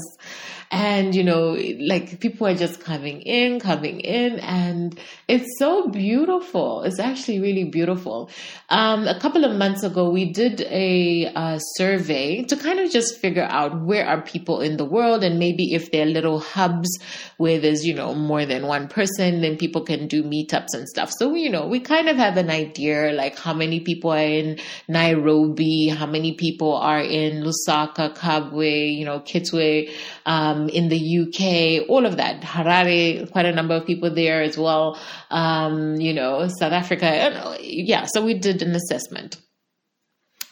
And, 0.74 1.14
you 1.14 1.24
know, 1.26 1.58
like 1.80 2.22
people 2.22 2.48
are 2.48 2.56
just 2.56 2.80
coming 2.80 3.22
in, 3.24 3.60
coming 3.60 4.00
in, 4.00 4.40
and 4.40 4.98
it's 5.28 5.60
so 5.60 5.90
beautiful. 5.90 6.84
It's 6.84 6.98
actually 6.98 7.42
really 7.42 7.66
beautiful. 7.66 8.30
Um, 8.70 9.06
a 9.06 9.20
couple 9.20 9.44
of 9.44 9.58
months 9.58 9.84
ago, 9.84 10.10
we 10.10 10.32
did 10.32 10.62
a, 10.62 11.60
survey 11.76 12.44
to 12.44 12.56
kind 12.56 12.80
of 12.80 12.90
just 12.90 13.18
figure 13.20 13.48
out 13.50 13.82
where 13.82 14.08
are 14.08 14.22
people 14.22 14.62
in 14.62 14.78
the 14.78 14.86
world 14.86 15.24
and 15.24 15.38
maybe 15.38 15.74
if 15.74 15.92
there 15.92 16.04
are 16.04 16.10
little 16.10 16.40
hubs 16.40 16.90
where 17.38 17.60
there's, 17.60 17.86
you 17.86 17.94
know, 17.94 18.14
more 18.14 18.46
than 18.46 18.66
one 18.68 18.88
person, 18.88 19.42
then 19.42 19.58
people 19.58 19.82
can 19.82 20.08
do 20.08 20.24
meetups 20.24 20.74
and 20.74 20.88
stuff. 20.88 21.12
So, 21.12 21.36
you 21.36 21.50
know, 21.50 21.68
we 21.68 21.80
kind 21.80 22.08
of 22.08 22.16
have 22.18 22.38
an 22.38 22.50
idea 22.50 23.12
like 23.12 23.38
how 23.38 23.54
many 23.54 23.80
people 23.82 24.12
are 24.12 24.18
in 24.18 24.60
Nairobi, 24.88 25.90
how 25.90 26.06
many 26.06 26.34
people 26.34 26.76
are 26.76 27.02
in 27.02 27.44
Lusaka, 27.44 28.16
Kabwe, 28.16 28.96
you 28.96 29.06
know, 29.06 29.20
Kitwe, 29.20 29.92
um, 30.26 30.61
in 30.70 30.90
the 30.90 31.20
UK, 31.20 31.90
all 31.90 32.06
of 32.06 32.18
that. 32.18 32.42
Harare, 32.42 33.30
quite 33.32 33.46
a 33.46 33.54
number 33.54 33.76
of 33.76 33.86
people 33.86 34.14
there 34.14 34.42
as 34.42 34.58
well. 34.58 35.00
Um, 35.30 35.96
you 35.96 36.14
know, 36.14 36.48
South 36.48 36.74
Africa. 36.74 37.58
Yeah, 37.62 38.06
so 38.06 38.24
we 38.24 38.34
did 38.34 38.62
an 38.62 38.76
assessment. 38.76 39.38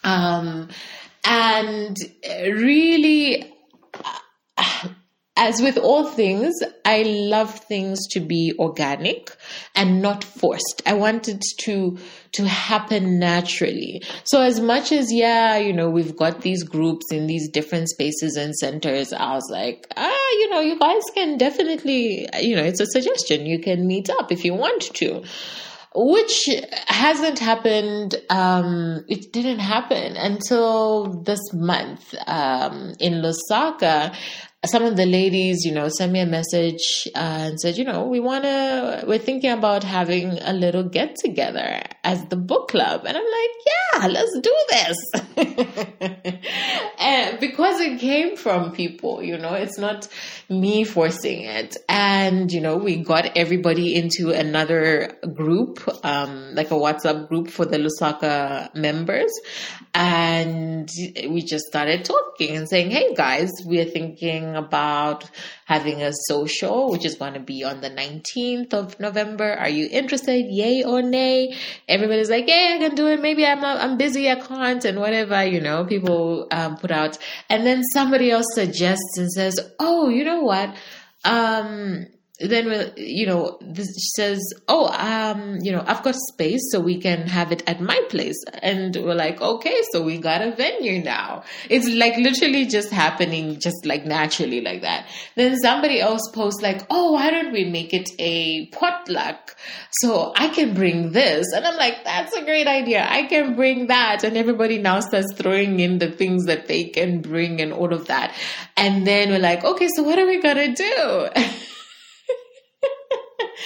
Um, 0.04 0.70
and 1.24 1.98
really, 2.24 3.54
as 5.40 5.62
with 5.62 5.78
all 5.78 6.06
things, 6.06 6.54
I 6.84 7.04
love 7.04 7.60
things 7.62 7.98
to 8.12 8.20
be 8.20 8.54
organic 8.60 9.32
and 9.74 10.02
not 10.02 10.22
forced. 10.22 10.82
I 10.86 10.94
want 10.94 11.30
it 11.30 11.42
to 11.62 11.98
to 12.34 12.46
happen 12.46 13.20
naturally. 13.20 14.04
So 14.26 14.42
as 14.42 14.60
much 14.60 14.92
as 14.92 15.12
yeah, 15.14 15.56
you 15.56 15.72
know, 15.72 15.90
we've 15.90 16.16
got 16.16 16.42
these 16.42 16.64
groups 16.64 17.06
in 17.10 17.28
these 17.28 17.50
different 17.50 17.88
spaces 17.88 18.36
and 18.36 18.54
centers, 18.54 19.14
I 19.14 19.34
was 19.34 19.50
like, 19.50 19.88
ah, 19.96 20.30
you 20.34 20.50
know, 20.50 20.60
you 20.60 20.78
guys 20.78 21.04
can 21.16 21.38
definitely, 21.38 22.28
you 22.42 22.58
know, 22.58 22.64
it's 22.64 22.82
a 22.82 22.86
suggestion. 22.88 23.46
You 23.46 23.60
can 23.60 23.88
meet 23.88 24.10
up 24.10 24.34
if 24.34 24.44
you 24.44 24.54
want 24.54 24.94
to 24.96 25.24
which 25.96 26.48
hasn't 26.86 27.40
happened. 27.40 28.16
Um, 28.30 29.04
it 29.08 29.34
didn't 29.34 29.60
happen 29.60 30.16
until 30.18 31.24
this 31.24 31.40
month 31.52 32.14
um, 32.28 32.94
in 33.00 33.24
Lusaka 33.24 34.16
some 34.66 34.84
of 34.84 34.98
the 34.98 35.06
ladies, 35.06 35.64
you 35.64 35.72
know, 35.72 35.88
sent 35.88 36.12
me 36.12 36.20
a 36.20 36.26
message 36.26 37.08
uh, 37.16 37.48
and 37.48 37.60
said, 37.60 37.78
you 37.78 37.86
know, 37.86 38.06
we 38.06 38.20
want 38.20 38.44
to, 38.44 39.06
we're 39.08 39.18
thinking 39.18 39.52
about 39.52 39.86
having 39.86 40.38
a 40.40 40.52
little 40.52 40.84
get 40.84 41.16
together 41.16 41.82
as 42.04 42.26
the 42.26 42.36
book 42.36 42.68
club. 42.68 43.06
And 43.06 43.16
I'm 43.16 43.24
like, 43.24 43.50
yeah, 43.66 44.08
let's 44.08 44.38
do 44.40 44.56
this. 44.70 46.36
and 47.00 47.40
because 47.40 47.80
it 47.80 48.00
came 48.02 48.36
from 48.36 48.74
people, 48.74 49.24
you 49.24 49.38
know, 49.38 49.54
it's 49.54 49.78
not 49.78 50.10
me 50.50 50.84
forcing 50.84 51.44
it. 51.44 51.78
And, 51.88 52.52
you 52.52 52.60
know, 52.60 52.78
we 52.78 52.98
got 52.98 53.38
everybody 53.38 53.96
into 53.96 54.32
another 54.32 55.18
group, 55.34 55.88
um, 56.04 56.56
like 56.56 56.72
a 56.72 56.76
WhatsApp 56.76 57.28
group 57.28 57.50
for 57.50 57.66
the 57.66 57.78
Lusaka 57.78 58.74
members. 58.74 59.32
And 59.94 60.90
we 61.30 61.42
just 61.42 61.66
started 61.66 62.04
talking 62.04 62.56
and 62.56 62.68
saying, 62.68 62.90
hey 62.90 63.14
guys, 63.14 63.52
we're 63.64 63.86
thinking 63.86 64.56
about 64.56 65.30
having 65.70 66.02
a 66.02 66.12
social, 66.28 66.90
which 66.90 67.06
is 67.06 67.14
going 67.14 67.36
to 67.36 67.40
be 67.40 67.64
on 67.64 67.80
the 67.80 67.92
19th 67.92 68.74
of 68.74 69.00
November. 69.00 69.54
Are 69.54 69.70
you 69.70 69.88
interested? 69.92 70.48
Yay 70.50 70.84
or 70.84 71.04
nay? 71.04 71.56
Everybody's 71.88 72.32
like, 72.32 72.48
yeah, 72.48 72.74
I 72.74 72.80
can 72.80 72.96
do 72.96 73.06
it. 73.06 73.22
Maybe 73.22 73.46
I'm 73.46 73.62
not, 73.62 73.80
I'm 73.80 73.96
busy. 73.96 74.32
I 74.32 74.36
can't 74.36 74.84
and 74.84 75.00
whatever, 75.00 75.46
you 75.46 75.62
know, 75.62 75.86
people 75.86 76.48
um, 76.50 76.78
put 76.78 76.90
out. 76.90 77.20
And 77.50 77.68
then 77.68 77.84
somebody 77.94 78.32
else 78.32 78.48
suggests 78.56 79.20
and 79.20 79.32
says, 79.32 79.60
oh, 79.80 80.10
you 80.10 80.24
know 80.24 80.42
what? 80.42 80.76
Um, 81.24 82.08
then 82.40 82.94
you 82.96 83.26
know 83.26 83.58
this 83.62 83.88
says 84.16 84.40
oh 84.70 84.88
um 84.88 85.58
you 85.62 85.72
know 85.74 85.84
i've 85.86 86.02
got 86.04 86.16
space 86.16 86.62
so 86.72 86.80
we 86.80 86.98
can 87.00 87.28
have 87.28 87.52
it 87.52 87.64
at 87.68 87.82
my 87.82 88.00
place. 88.10 88.42
And 88.62 88.96
we're 88.96 89.16
like 89.16 89.42
okay 89.42 89.82
so 89.92 90.04
we 90.04 90.18
got 90.18 90.42
a 90.42 90.56
venue 90.56 91.04
now. 91.04 91.44
It's 91.70 91.88
like 91.88 92.18
literally 92.18 92.66
just 92.66 92.92
happening 92.92 93.60
just 93.60 93.86
like 93.86 94.06
naturally 94.06 94.62
like 94.62 94.82
that. 94.82 95.08
Then 95.36 95.58
somebody 95.60 96.00
else 96.00 96.22
posts 96.34 96.62
like 96.62 96.86
oh 96.90 97.14
why 97.14 97.30
don't 97.30 97.52
we 97.52 97.66
make 97.66 97.94
it 97.94 98.10
a 98.20 98.68
potluck 98.68 99.56
so 99.92 100.34
i 100.36 100.48
can 100.50 100.74
bring 100.74 101.12
this? 101.12 101.46
And 101.54 101.66
i'm 101.66 101.78
like 101.78 102.04
that's 102.04 102.34
a 102.36 102.44
great 102.44 102.68
idea. 102.68 103.06
I 103.10 103.24
can 103.24 103.56
bring 103.56 103.88
that. 103.88 104.24
And 104.24 104.38
everybody 104.38 104.78
now 104.78 105.02
starts 105.02 105.34
throwing 105.36 105.80
in 105.80 106.00
the 106.00 106.12
things 106.12 106.46
that 106.46 106.68
they 106.68 106.86
can 106.86 107.22
bring 107.22 107.62
and 107.62 107.74
all 107.74 107.94
of 107.94 108.08
that. 108.08 108.34
And 108.78 109.06
then 109.06 109.30
we're 109.30 109.40
like 109.40 109.64
okay 109.66 109.90
so 109.96 110.04
what 110.04 110.18
are 110.18 110.26
we 110.26 110.42
gonna 110.42 110.74
do 110.74 111.28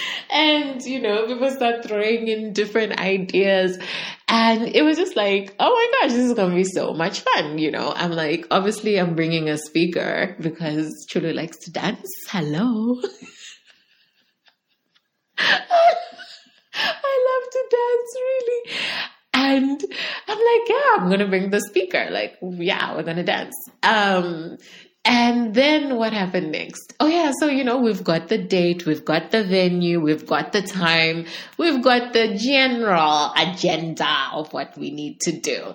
and 0.30 0.82
you 0.82 1.00
know 1.00 1.26
people 1.26 1.50
start 1.50 1.84
throwing 1.84 2.28
in 2.28 2.52
different 2.52 2.98
ideas. 2.98 3.78
And 4.28 4.62
it 4.74 4.82
was 4.82 4.96
just 4.96 5.16
like 5.16 5.54
oh 5.60 5.70
my 5.70 6.00
gosh 6.00 6.12
this 6.12 6.26
is 6.26 6.34
gonna 6.34 6.54
be 6.54 6.64
so 6.64 6.92
much 6.94 7.20
fun 7.20 7.58
you 7.58 7.70
know? 7.70 7.92
I'm 7.94 8.12
like 8.12 8.46
obviously 8.50 8.98
i'm 8.98 9.14
bringing 9.14 9.48
a 9.48 9.58
speaker 9.58 10.36
because 10.40 11.06
chulu 11.10 11.34
likes 11.34 11.58
to 11.58 11.72
dance. 11.72 12.08
Hello. 12.28 13.00
I 16.76 17.18
love 17.28 17.50
to 17.52 17.64
dance 17.70 18.16
really. 18.20 18.70
And 19.36 19.84
i'm 20.28 20.38
like 20.38 20.68
yeah 20.68 20.96
i'm 20.96 21.10
gonna 21.10 21.28
bring 21.28 21.50
the 21.50 21.60
speaker. 21.60 22.08
Like 22.10 22.38
yeah 22.42 22.94
we're 22.94 23.02
gonna 23.02 23.24
dance. 23.24 23.54
Um 23.82 24.56
and 25.04 25.54
then 25.54 25.96
what 25.96 26.12
happened 26.12 26.52
next? 26.52 26.94
Oh, 26.98 27.06
yeah. 27.06 27.32
So, 27.38 27.46
you 27.46 27.62
know, 27.62 27.78
we've 27.78 28.02
got 28.02 28.28
the 28.28 28.38
date, 28.38 28.86
we've 28.86 29.04
got 29.04 29.30
the 29.30 29.44
venue, 29.44 30.00
we've 30.00 30.26
got 30.26 30.52
the 30.52 30.62
time, 30.62 31.26
we've 31.58 31.82
got 31.82 32.12
the 32.14 32.36
general 32.36 33.32
agenda 33.36 34.28
of 34.32 34.52
what 34.52 34.78
we 34.78 34.90
need 34.90 35.20
to 35.20 35.32
do. 35.32 35.74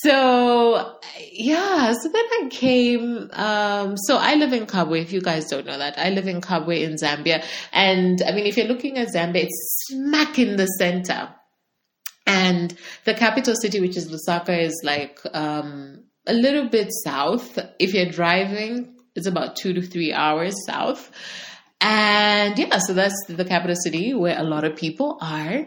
So, 0.00 0.96
yeah. 1.30 1.92
So 1.92 2.08
then 2.08 2.24
I 2.24 2.48
came. 2.50 3.30
Um, 3.34 3.96
so 3.98 4.16
I 4.16 4.34
live 4.34 4.54
in 4.54 4.66
Kabwe. 4.66 5.02
If 5.02 5.12
you 5.12 5.20
guys 5.20 5.50
don't 5.50 5.66
know 5.66 5.76
that, 5.76 5.98
I 5.98 6.08
live 6.08 6.26
in 6.26 6.40
Kabwe 6.40 6.82
in 6.82 6.94
Zambia. 6.94 7.44
And 7.70 8.22
I 8.22 8.32
mean, 8.32 8.46
if 8.46 8.56
you're 8.56 8.66
looking 8.66 8.96
at 8.96 9.08
Zambia, 9.08 9.44
it's 9.44 9.86
smack 9.88 10.38
in 10.38 10.56
the 10.56 10.66
center. 10.66 11.28
And 12.26 12.74
the 13.04 13.12
capital 13.12 13.54
city, 13.54 13.80
which 13.82 13.98
is 13.98 14.10
Lusaka, 14.10 14.58
is 14.58 14.80
like, 14.82 15.20
um, 15.34 16.03
a 16.26 16.32
little 16.32 16.68
bit 16.68 16.88
south. 17.04 17.58
If 17.78 17.94
you're 17.94 18.10
driving, 18.10 18.94
it's 19.14 19.26
about 19.26 19.56
two 19.56 19.72
to 19.74 19.82
three 19.82 20.12
hours 20.12 20.54
south. 20.66 21.10
And 21.80 22.58
yeah, 22.58 22.78
so 22.78 22.94
that's 22.94 23.14
the 23.28 23.44
capital 23.44 23.76
city 23.76 24.14
where 24.14 24.38
a 24.38 24.42
lot 24.42 24.64
of 24.64 24.76
people 24.76 25.18
are. 25.20 25.66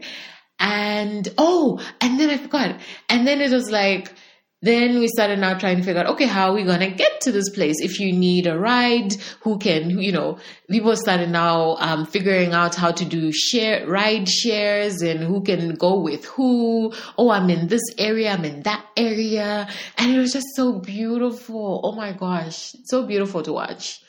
And 0.59 1.27
oh, 1.37 1.79
and 2.01 2.19
then 2.19 2.29
I 2.29 2.37
forgot. 2.37 2.79
And 3.09 3.27
then 3.27 3.41
it 3.41 3.51
was 3.51 3.69
like, 3.69 4.13
then 4.61 4.97
we 4.97 5.07
started 5.07 5.37
now 5.37 5.55
trying 5.57 5.77
to 5.77 5.83
figure 5.83 6.01
out, 6.01 6.07
okay, 6.07 6.25
how 6.25 6.49
are 6.49 6.55
we 6.55 6.63
going 6.63 6.79
to 6.79 6.89
get 6.89 7.21
to 7.21 7.31
this 7.31 7.49
place? 7.51 7.75
If 7.79 7.99
you 7.99 8.11
need 8.11 8.47
a 8.47 8.57
ride, 8.57 9.13
who 9.41 9.59
can, 9.59 9.99
you 9.99 10.11
know, 10.11 10.39
people 10.69 10.95
started 10.95 11.29
now 11.29 11.75
um, 11.79 12.07
figuring 12.07 12.53
out 12.53 12.73
how 12.73 12.91
to 12.91 13.05
do 13.05 13.31
share 13.31 13.87
ride 13.87 14.27
shares 14.27 15.01
and 15.03 15.19
who 15.19 15.43
can 15.43 15.75
go 15.75 15.99
with 15.99 16.25
who. 16.25 16.91
Oh, 17.19 17.29
I'm 17.29 17.51
in 17.51 17.67
this 17.67 17.83
area, 17.99 18.31
I'm 18.31 18.45
in 18.45 18.63
that 18.63 18.83
area. 18.97 19.67
And 19.97 20.15
it 20.15 20.17
was 20.17 20.33
just 20.33 20.47
so 20.55 20.79
beautiful. 20.79 21.81
Oh 21.83 21.91
my 21.91 22.13
gosh. 22.13 22.73
So 22.85 23.05
beautiful 23.05 23.43
to 23.43 23.53
watch. 23.53 23.99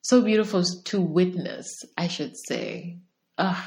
So 0.00 0.22
beautiful 0.22 0.64
to 0.64 1.00
witness, 1.02 1.66
I 1.98 2.08
should 2.08 2.32
say. 2.48 3.00
Ugh. 3.36 3.62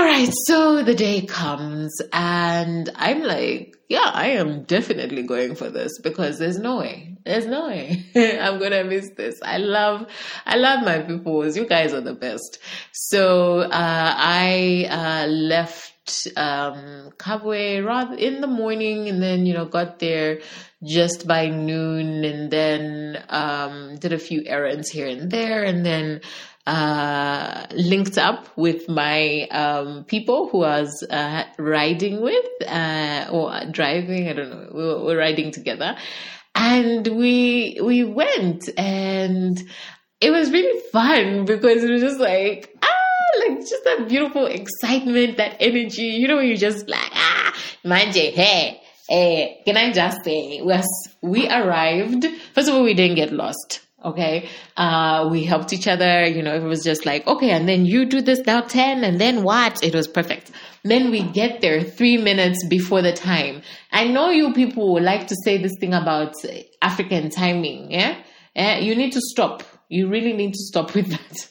All 0.00 0.06
right, 0.06 0.32
so 0.46 0.82
the 0.82 0.94
day 0.94 1.26
comes 1.26 2.00
and 2.10 2.88
I'm 2.94 3.20
like, 3.22 3.76
yeah, 3.90 4.10
I 4.14 4.28
am 4.28 4.62
definitely 4.62 5.24
going 5.24 5.54
for 5.56 5.68
this 5.68 5.98
because 5.98 6.38
there's 6.38 6.58
no 6.58 6.78
way. 6.78 7.18
There's 7.26 7.44
no 7.44 7.66
way 7.66 8.06
I'm 8.40 8.58
gonna 8.58 8.82
miss 8.82 9.10
this. 9.14 9.38
I 9.42 9.58
love, 9.58 10.06
I 10.46 10.56
love 10.56 10.86
my 10.86 11.00
peoples. 11.00 11.54
You 11.54 11.66
guys 11.66 11.92
are 11.92 12.00
the 12.00 12.14
best. 12.14 12.60
So 12.92 13.60
uh, 13.60 13.68
I 14.16 14.86
uh, 14.88 15.26
left 15.26 16.28
um, 16.34 17.10
Kabwe 17.18 17.84
rather 17.84 18.14
in 18.14 18.40
the 18.40 18.46
morning, 18.46 19.06
and 19.10 19.22
then 19.22 19.44
you 19.44 19.52
know 19.52 19.66
got 19.66 19.98
there 19.98 20.40
just 20.82 21.26
by 21.26 21.48
noon, 21.48 22.24
and 22.24 22.50
then 22.50 23.22
um, 23.28 23.96
did 23.96 24.14
a 24.14 24.18
few 24.18 24.44
errands 24.46 24.88
here 24.88 25.08
and 25.08 25.30
there, 25.30 25.62
and 25.62 25.84
then 25.84 26.22
uh, 26.70 27.66
linked 27.72 28.16
up 28.16 28.46
with 28.56 28.88
my 28.88 29.48
um, 29.48 30.04
people 30.04 30.48
who 30.48 30.62
I 30.62 30.82
was 30.82 31.02
uh, 31.10 31.42
riding 31.58 32.22
with 32.22 32.46
uh, 32.68 33.26
or 33.32 33.60
driving. 33.72 34.28
I 34.28 34.32
don't 34.34 34.50
know. 34.50 34.68
We 34.72 34.84
were, 34.84 34.98
we 35.00 35.04
were 35.06 35.16
riding 35.16 35.50
together, 35.50 35.96
and 36.54 37.08
we 37.08 37.80
we 37.82 38.04
went, 38.04 38.68
and 38.78 39.60
it 40.20 40.30
was 40.30 40.52
really 40.52 40.80
fun 40.92 41.44
because 41.44 41.82
it 41.82 41.90
was 41.90 42.02
just 42.02 42.20
like 42.20 42.72
ah, 42.84 43.48
like 43.48 43.58
just 43.58 43.82
that 43.84 44.06
beautiful 44.08 44.46
excitement, 44.46 45.38
that 45.38 45.56
energy. 45.58 46.02
You 46.22 46.28
know, 46.28 46.38
you 46.38 46.56
just 46.56 46.88
like 46.88 47.10
ah, 47.12 47.52
manje, 47.84 48.32
hey. 48.32 48.80
Hey, 49.08 49.60
can 49.64 49.76
I 49.76 49.90
just 49.92 50.24
say, 50.24 50.62
we 51.20 51.48
arrived. 51.48 52.26
First 52.54 52.68
of 52.68 52.76
all, 52.76 52.84
we 52.84 52.94
didn't 52.94 53.16
get 53.16 53.32
lost 53.32 53.80
Okay. 54.04 54.48
Uh, 54.76 55.28
we 55.30 55.44
helped 55.44 55.72
each 55.72 55.86
other. 55.86 56.26
You 56.26 56.42
know, 56.42 56.54
it 56.54 56.62
was 56.62 56.82
just 56.82 57.04
like, 57.04 57.26
okay, 57.26 57.50
and 57.50 57.68
then 57.68 57.84
you 57.84 58.06
do 58.06 58.20
this 58.20 58.40
now 58.46 58.62
10 58.62 59.04
and 59.04 59.20
then 59.20 59.42
what? 59.42 59.82
It 59.84 59.94
was 59.94 60.08
perfect. 60.08 60.50
Then 60.84 61.10
we 61.10 61.22
get 61.22 61.60
there 61.60 61.82
three 61.82 62.16
minutes 62.16 62.64
before 62.66 63.02
the 63.02 63.12
time. 63.12 63.62
I 63.92 64.04
know 64.06 64.30
you 64.30 64.54
people 64.54 65.00
like 65.00 65.26
to 65.28 65.36
say 65.44 65.58
this 65.58 65.74
thing 65.78 65.92
about 65.92 66.34
African 66.80 67.28
timing. 67.30 67.90
Yeah. 67.90 68.16
yeah? 68.54 68.78
You 68.78 68.94
need 68.94 69.12
to 69.12 69.20
stop. 69.20 69.62
You 69.88 70.08
really 70.08 70.32
need 70.32 70.54
to 70.54 70.60
stop 70.60 70.94
with 70.94 71.10
that. 71.10 71.48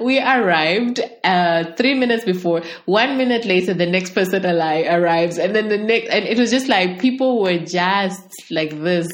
we 0.00 0.20
arrived 0.20 1.00
uh, 1.24 1.64
three 1.76 1.94
minutes 1.94 2.24
before. 2.24 2.62
One 2.86 3.16
minute 3.16 3.44
later, 3.44 3.74
the 3.74 3.86
next 3.86 4.14
person 4.14 4.44
arrives, 4.46 5.38
and 5.38 5.54
then 5.54 5.68
the 5.68 5.78
next, 5.78 6.08
and 6.08 6.24
it 6.24 6.38
was 6.38 6.50
just 6.50 6.68
like 6.68 7.00
people 7.00 7.42
were 7.42 7.58
just 7.58 8.32
like 8.50 8.70
this 8.82 9.08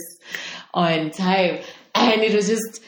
on 0.74 1.10
time 1.10 1.62
and 1.94 2.22
it 2.22 2.34
was 2.34 2.48
just 2.48 2.82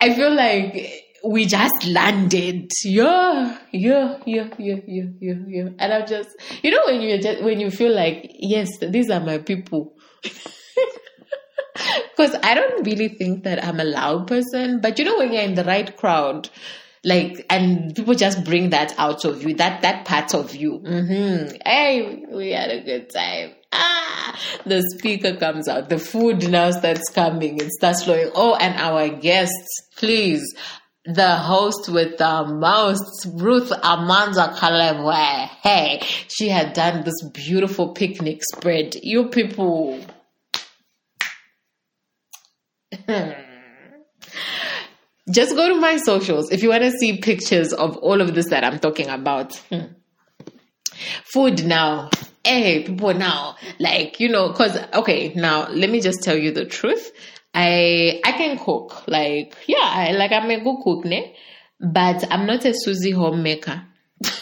I 0.00 0.14
feel 0.14 0.34
like 0.34 1.04
we 1.24 1.46
just 1.46 1.86
landed. 1.86 2.70
Yeah, 2.84 3.58
yeah, 3.72 4.18
yeah, 4.26 4.48
yeah, 4.58 4.76
yeah, 4.86 5.04
yeah, 5.20 5.34
yeah. 5.46 5.68
And 5.78 5.92
I'm 5.92 6.06
just, 6.06 6.28
you 6.62 6.70
know, 6.70 6.82
when 6.86 7.00
you 7.00 7.20
just 7.20 7.42
when 7.42 7.60
you 7.60 7.70
feel 7.70 7.94
like, 7.94 8.30
yes, 8.34 8.68
these 8.80 9.10
are 9.10 9.20
my 9.20 9.38
people. 9.38 9.96
Because 12.16 12.34
I 12.42 12.54
don't 12.54 12.84
really 12.84 13.08
think 13.08 13.44
that 13.44 13.64
I'm 13.64 13.78
a 13.78 13.84
loud 13.84 14.26
person, 14.26 14.80
but 14.80 14.98
you 14.98 15.04
know, 15.04 15.18
when 15.18 15.32
you're 15.32 15.42
in 15.42 15.54
the 15.54 15.62
right 15.62 15.96
crowd, 15.96 16.50
like, 17.04 17.46
and 17.48 17.94
people 17.94 18.14
just 18.14 18.44
bring 18.44 18.70
that 18.70 18.92
out 18.98 19.24
of 19.24 19.44
you, 19.44 19.54
that 19.54 19.82
that 19.82 20.04
part 20.04 20.34
of 20.34 20.56
you. 20.56 20.80
Mm-hmm. 20.80 21.56
Hey, 21.64 22.24
we 22.32 22.50
had 22.50 22.70
a 22.70 22.82
good 22.82 23.10
time 23.10 23.52
ah, 23.72 24.40
the 24.64 24.82
speaker 24.96 25.36
comes 25.36 25.68
out. 25.68 25.88
The 25.88 25.98
food 25.98 26.48
now 26.48 26.70
starts 26.70 27.10
coming. 27.10 27.58
It 27.58 27.70
starts 27.72 28.04
flowing. 28.04 28.30
Oh, 28.34 28.54
and 28.54 28.74
our 28.78 29.08
guests, 29.08 29.82
please. 29.96 30.44
The 31.04 31.36
host 31.36 31.88
with 31.88 32.18
the 32.18 32.44
most, 32.44 33.26
Ruth 33.34 33.72
Amanda 33.82 34.54
Kalevwe. 34.58 35.48
Hey, 35.62 36.00
she 36.28 36.48
had 36.48 36.74
done 36.74 37.02
this 37.04 37.22
beautiful 37.32 37.94
picnic 37.94 38.42
spread. 38.54 38.94
You 39.02 39.28
people. 39.30 40.04
Just 45.30 45.54
go 45.56 45.68
to 45.68 45.74
my 45.78 45.98
socials 45.98 46.50
if 46.50 46.62
you 46.62 46.70
want 46.70 46.82
to 46.82 46.90
see 46.90 47.18
pictures 47.18 47.72
of 47.72 47.96
all 47.98 48.20
of 48.20 48.34
this 48.34 48.48
that 48.48 48.64
I'm 48.64 48.78
talking 48.78 49.08
about. 49.08 49.56
Hmm. 49.70 49.92
Food 51.32 51.64
now 51.66 52.10
hey, 52.48 52.82
people 52.82 53.14
now, 53.14 53.56
like, 53.78 54.20
you 54.20 54.28
know, 54.28 54.52
cause, 54.52 54.76
okay, 54.94 55.32
now 55.34 55.68
let 55.68 55.90
me 55.90 56.00
just 56.00 56.22
tell 56.22 56.36
you 56.36 56.52
the 56.52 56.64
truth. 56.64 57.12
I, 57.54 58.20
I 58.24 58.32
can 58.32 58.58
cook. 58.58 59.06
Like, 59.06 59.56
yeah, 59.66 59.78
I, 59.82 60.12
like 60.12 60.32
I'm 60.32 60.50
a 60.50 60.60
good 60.60 60.82
cook, 60.82 61.04
ne? 61.04 61.34
But 61.80 62.24
I'm 62.30 62.46
not 62.46 62.64
a 62.64 62.74
Susie 62.74 63.10
homemaker. 63.10 63.72
and 64.22 64.32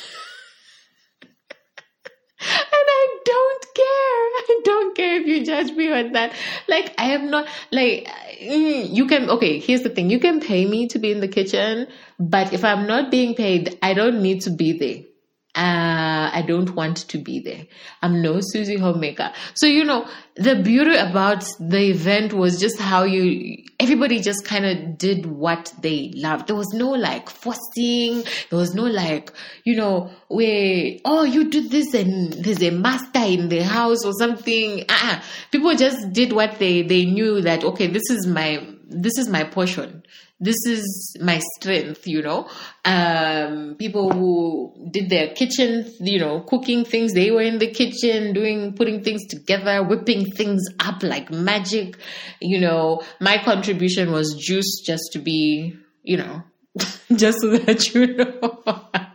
I 2.41 3.19
don't 3.25 3.67
care. 3.75 3.83
I 4.39 4.61
don't 4.65 4.97
care 4.97 5.21
if 5.21 5.27
you 5.27 5.45
judge 5.45 5.73
me 5.73 5.93
on 5.93 6.13
that. 6.13 6.33
Like, 6.69 6.95
I 6.99 7.13
am 7.13 7.31
not, 7.31 7.49
like, 7.73 8.09
mm, 8.43 8.95
you 8.95 9.07
can, 9.07 9.31
okay, 9.31 9.59
here's 9.59 9.83
the 9.83 9.91
thing. 9.91 10.11
You 10.11 10.21
can 10.21 10.41
pay 10.41 10.65
me 10.65 10.89
to 10.89 10.99
be 10.99 11.11
in 11.11 11.21
the 11.21 11.29
kitchen, 11.29 11.89
but 12.19 12.53
if 12.53 12.65
I'm 12.65 12.87
not 12.87 13.11
being 13.11 13.35
paid, 13.35 13.79
I 13.83 13.95
don't 13.95 14.23
need 14.23 14.43
to 14.43 14.51
be 14.51 14.79
there 14.79 15.16
uh, 15.57 16.31
I 16.33 16.45
don't 16.47 16.75
want 16.75 17.09
to 17.09 17.19
be 17.19 17.41
there. 17.41 17.67
I'm 18.03 18.21
no 18.21 18.41
Susie 18.41 18.77
homemaker. 18.77 19.33
So, 19.55 19.67
you 19.67 19.85
know, 19.85 20.07
the 20.35 20.57
beauty 20.57 20.95
about 20.97 21.49
the 21.59 21.91
event 21.91 22.35
was 22.35 22.61
just 22.61 22.79
how 22.79 23.05
you, 23.05 23.65
everybody 23.81 24.21
just 24.21 24.45
kind 24.45 24.67
of 24.67 24.99
did 24.99 25.25
what 25.25 25.73
they 25.81 26.13
loved. 26.15 26.49
There 26.49 26.57
was 26.57 26.75
no 26.75 26.91
like 26.91 27.31
forcing. 27.31 28.25
There 28.51 28.59
was 28.59 28.75
no 28.75 28.85
like, 28.85 29.33
you 29.65 29.77
know, 29.77 30.11
where, 30.29 30.99
oh, 31.07 31.25
you 31.25 31.49
do 31.49 31.67
this 31.67 31.95
and 31.95 32.35
there's 32.35 32.63
a 32.63 32.71
master 32.71 33.25
in 33.25 33.49
the 33.49 33.65
house 33.65 34.05
or 34.05 34.13
something. 34.13 34.85
uh 34.91 35.23
People 35.51 35.75
just 35.75 36.13
did 36.13 36.33
what 36.33 36.59
they, 36.59 36.83
they 36.83 37.07
knew 37.07 37.41
that, 37.41 37.65
okay, 37.65 37.87
this 37.87 38.11
is 38.11 38.27
my, 38.27 38.67
this 38.89 39.17
is 39.17 39.29
my 39.29 39.45
portion 39.45 40.03
this 40.39 40.57
is 40.67 41.17
my 41.21 41.41
strength, 41.57 42.07
you 42.07 42.23
know. 42.23 42.49
Um, 42.85 43.77
people 43.79 44.11
who 44.11 44.91
did 44.91 45.09
their 45.09 45.29
kitchen, 45.29 45.91
you 46.01 46.19
know, 46.19 46.41
cooking 46.41 46.85
things, 46.85 47.15
they 47.15 47.31
were 47.31 47.41
in 47.41 47.59
the 47.59 47.71
kitchen 47.71 48.35
doing, 48.35 48.75
putting 48.75 49.03
things 49.03 49.27
together, 49.27 49.83
whipping 49.83 50.27
things 50.33 50.63
up 50.81 51.03
like 51.03 51.31
magic. 51.31 51.97
You 52.41 52.61
know, 52.61 53.03
my 53.21 53.39
contribution 53.43 54.13
was 54.13 54.35
juice 54.35 54.83
just 54.85 55.05
to 55.13 55.19
be, 55.19 55.75
you 56.03 56.19
know, 56.19 56.43
just 57.15 57.41
so 57.41 57.57
that 57.57 57.95
you 57.95 58.17
know. 58.17 58.89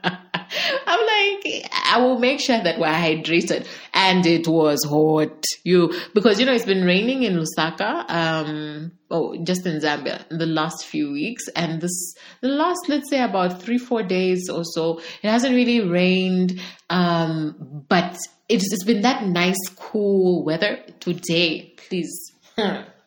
I 1.92 2.00
will 2.00 2.20
make 2.20 2.40
sure 2.40 2.62
that 2.64 2.80
we're 2.80 2.88
hydrated. 2.88 3.68
And 3.94 4.26
it 4.26 4.48
was 4.48 4.84
hot. 4.86 5.44
You 5.64 5.94
because 6.14 6.40
you 6.40 6.46
know 6.46 6.54
it's 6.54 6.66
been 6.66 6.86
raining 6.86 7.24
in 7.24 7.36
Lusaka, 7.36 8.10
um, 8.10 8.94
oh, 9.10 9.36
just 9.44 9.66
in 9.66 9.82
Zambia 9.82 10.24
in 10.32 10.38
the 10.38 10.46
last 10.46 10.86
few 10.86 11.12
weeks, 11.12 11.48
and 11.50 11.82
this 11.82 12.16
the 12.40 12.48
last 12.48 12.80
let's 12.88 13.10
say 13.10 13.22
about 13.22 13.62
three 13.62 13.78
four 13.78 14.04
days 14.04 14.50
or 14.50 14.64
so, 14.64 15.02
it 15.22 15.30
hasn't 15.30 15.54
really 15.54 15.82
rained, 15.82 16.62
um, 16.90 17.86
but 17.90 18.18
it's, 18.48 18.72
it's 18.74 18.86
been 18.86 19.02
that 19.02 19.26
nice 19.26 19.60
cool 19.76 20.46
weather 20.46 20.80
today. 21.00 21.74
Please. 21.76 22.32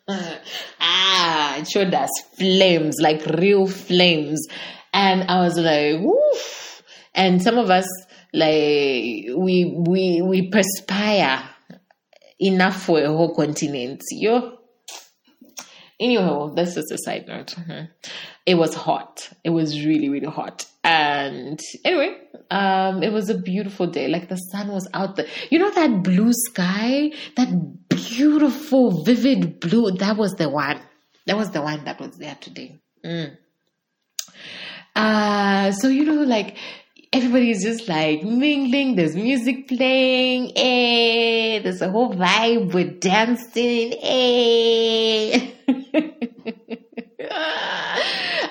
ah, 0.08 1.56
it 1.56 1.68
showed 1.68 1.94
us 1.94 2.10
flames, 2.36 2.96
like 3.00 3.24
real 3.26 3.66
flames. 3.66 4.46
And 4.92 5.30
I 5.30 5.40
was 5.40 5.58
like, 5.58 6.00
woof. 6.00 6.82
And 7.14 7.42
some 7.42 7.58
of 7.58 7.70
us 7.70 7.86
like 8.34 9.26
we 9.36 9.64
we 9.86 10.20
we 10.22 10.50
perspire 10.50 11.48
enough 12.40 12.82
for 12.82 13.00
a 13.00 13.06
whole 13.06 13.34
continent. 13.34 14.02
Yo. 14.10 14.58
Anyway, 16.00 16.50
that's 16.56 16.74
just 16.74 16.90
a 16.90 16.98
side 16.98 17.28
note. 17.28 17.54
Mm-hmm. 17.56 17.84
It 18.44 18.56
was 18.56 18.74
hot. 18.74 19.30
It 19.44 19.50
was 19.50 19.86
really, 19.86 20.08
really 20.08 20.26
hot. 20.26 20.66
And 20.82 21.60
anyway, 21.84 22.18
um, 22.50 23.04
it 23.04 23.12
was 23.12 23.30
a 23.30 23.38
beautiful 23.38 23.86
day. 23.86 24.08
Like 24.08 24.28
the 24.28 24.36
sun 24.36 24.68
was 24.68 24.88
out 24.92 25.14
there. 25.14 25.26
You 25.50 25.60
know 25.60 25.70
that 25.70 26.02
blue 26.02 26.32
sky? 26.32 27.12
That 27.36 27.88
beautiful, 27.88 29.04
vivid 29.04 29.60
blue. 29.60 29.92
That 29.92 30.16
was 30.16 30.32
the 30.32 30.50
one. 30.50 30.80
That 31.26 31.36
was 31.36 31.52
the 31.52 31.62
one 31.62 31.84
that 31.84 32.00
was 32.00 32.18
there 32.18 32.36
today. 32.40 32.80
Mm. 33.04 33.38
Uh, 34.96 35.72
so 35.72 35.88
you 35.88 36.04
know, 36.04 36.22
like 36.22 36.56
everybody's 37.14 37.62
just 37.62 37.88
like 37.88 38.24
mingling. 38.24 38.96
There's 38.96 39.14
music 39.14 39.68
playing. 39.68 40.52
Eh, 40.56 41.60
there's 41.60 41.80
a 41.80 41.88
whole 41.88 42.12
vibe 42.12 42.74
with 42.74 43.00
dancing. 43.00 43.94
Eh. 44.02 45.52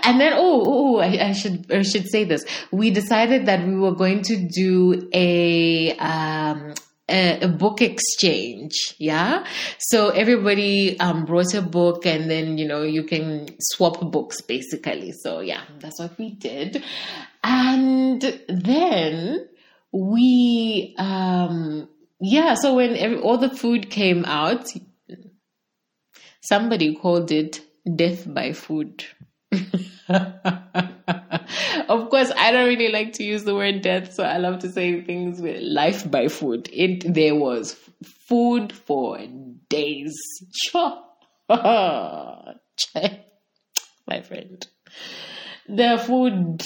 and 0.04 0.20
then, 0.20 0.34
oh, 0.36 0.64
oh, 0.66 1.00
I, 1.00 1.28
I, 1.28 1.34
should 1.34 1.70
I 1.72 1.82
should 1.82 2.08
say 2.10 2.24
this. 2.24 2.46
We 2.72 2.90
decided 2.90 3.48
that 3.48 3.68
we 3.68 3.76
were 3.76 3.96
going 3.96 4.22
to 4.24 4.38
do 4.38 5.10
a 5.14 5.98
um, 5.98 6.74
a, 7.10 7.42
a, 7.42 7.48
book 7.48 7.82
exchange. 7.82 8.96
Yeah. 8.98 9.46
So 9.80 10.10
everybody 10.10 11.00
um, 11.00 11.26
brought 11.26 11.54
a 11.54 11.62
book 11.62 12.06
and 12.06 12.30
then, 12.30 12.58
you 12.58 12.68
know, 12.68 12.84
you 12.84 13.04
can 13.04 13.48
swap 13.60 14.00
books 14.12 14.42
basically. 14.42 15.12
So 15.12 15.42
yeah, 15.42 15.62
that's 15.80 16.00
what 16.00 16.18
we 16.18 16.32
did. 16.32 16.84
And 17.44 18.22
then 18.48 19.48
we, 19.92 20.96
um, 20.98 21.90
yeah, 22.20 22.54
so 22.56 22.76
when 22.76 22.96
every, 22.96 23.20
all 23.20 23.38
the 23.38 23.50
food 23.50 23.90
came 23.90 24.24
out, 24.26 24.68
somebody 26.42 26.96
called 26.96 27.32
it 27.32 27.62
death 27.96 28.32
by 28.34 28.54
food. 28.54 29.04
of 31.90 32.10
course, 32.10 32.32
I 32.36 32.52
don't 32.52 32.68
really 32.68 32.92
like 32.92 33.14
to 33.14 33.24
use 33.24 33.44
the 33.44 33.56
word 33.56 33.82
death, 33.82 34.14
so 34.14 34.24
I 34.24 34.38
love 34.38 34.60
to 34.60 34.72
say 34.72 35.02
things 35.02 35.42
with 35.42 35.62
life 35.62 36.10
by 36.10 36.28
food. 36.28 36.70
It 36.72 37.14
there 37.14 37.36
was 37.36 37.76
food 38.28 38.74
for 38.74 39.20
days. 39.70 40.14
My 40.74 40.96
friend. 44.22 44.68
the 45.68 45.98
food 46.06 46.62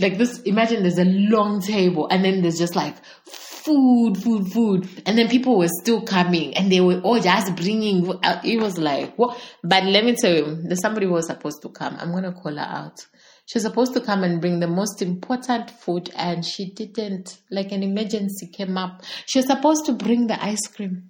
like 0.00 0.18
this 0.18 0.40
imagine 0.42 0.82
there's 0.82 0.98
a 0.98 1.04
long 1.04 1.60
table 1.60 2.08
and 2.10 2.24
then 2.24 2.42
there's 2.42 2.58
just 2.58 2.74
like 2.74 2.96
food 3.24 4.16
food 4.16 4.50
food 4.52 4.88
and 5.06 5.16
then 5.16 5.28
people 5.28 5.58
were 5.58 5.68
still 5.82 6.02
coming 6.02 6.54
and 6.56 6.72
they 6.72 6.80
were 6.80 7.00
all 7.00 7.20
just 7.20 7.54
bringing 7.54 8.08
uh, 8.24 8.40
it 8.44 8.60
was 8.60 8.76
like 8.78 9.14
what 9.16 9.38
but 9.62 9.84
let 9.84 10.04
me 10.04 10.16
tell 10.16 10.34
you 10.34 10.58
there's 10.64 10.80
somebody 10.80 11.06
who 11.06 11.12
was 11.12 11.26
supposed 11.26 11.62
to 11.62 11.68
come 11.68 11.96
i'm 12.00 12.12
gonna 12.12 12.32
call 12.32 12.54
her 12.56 12.60
out 12.60 13.06
she 13.48 13.56
was 13.56 13.62
supposed 13.62 13.94
to 13.94 14.02
come 14.02 14.24
and 14.24 14.42
bring 14.42 14.60
the 14.60 14.66
most 14.66 15.00
important 15.00 15.70
food 15.70 16.10
and 16.14 16.44
she 16.44 16.70
didn't. 16.70 17.38
Like 17.50 17.72
an 17.72 17.82
emergency 17.82 18.46
came 18.46 18.76
up. 18.76 19.02
She 19.24 19.38
was 19.38 19.46
supposed 19.46 19.86
to 19.86 19.92
bring 19.92 20.26
the 20.26 20.44
ice 20.44 20.66
cream. 20.66 21.08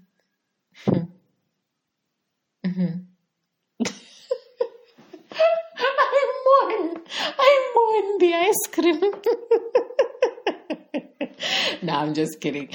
Mm-hmm. 2.65 3.01
I 7.41 7.73
mourn 7.75 8.19
the 8.21 8.35
ice 8.35 8.67
cream. 8.71 9.01
no, 11.83 11.93
I'm 11.93 12.15
just 12.15 12.41
kidding. 12.41 12.69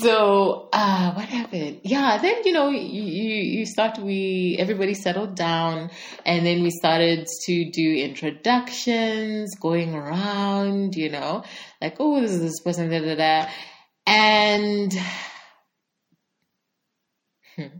So, 0.00 0.68
uh, 0.72 1.12
what 1.14 1.26
happened? 1.26 1.80
Yeah, 1.84 2.18
then 2.18 2.42
you 2.44 2.52
know, 2.52 2.70
you 2.70 3.02
you 3.02 3.66
start. 3.66 3.98
We 3.98 4.56
everybody 4.58 4.94
settled 4.94 5.34
down, 5.34 5.90
and 6.24 6.44
then 6.44 6.62
we 6.62 6.70
started 6.70 7.26
to 7.46 7.70
do 7.70 7.94
introductions, 7.94 9.54
going 9.60 9.94
around. 9.94 10.94
You 10.94 11.10
know, 11.10 11.44
like 11.80 11.96
oh, 11.98 12.20
this 12.20 12.32
is 12.32 12.40
this 12.40 12.60
person, 12.60 12.90
da 12.90 13.00
da 13.00 13.14
da, 13.14 13.50
and 14.06 14.92
hmm, 17.56 17.78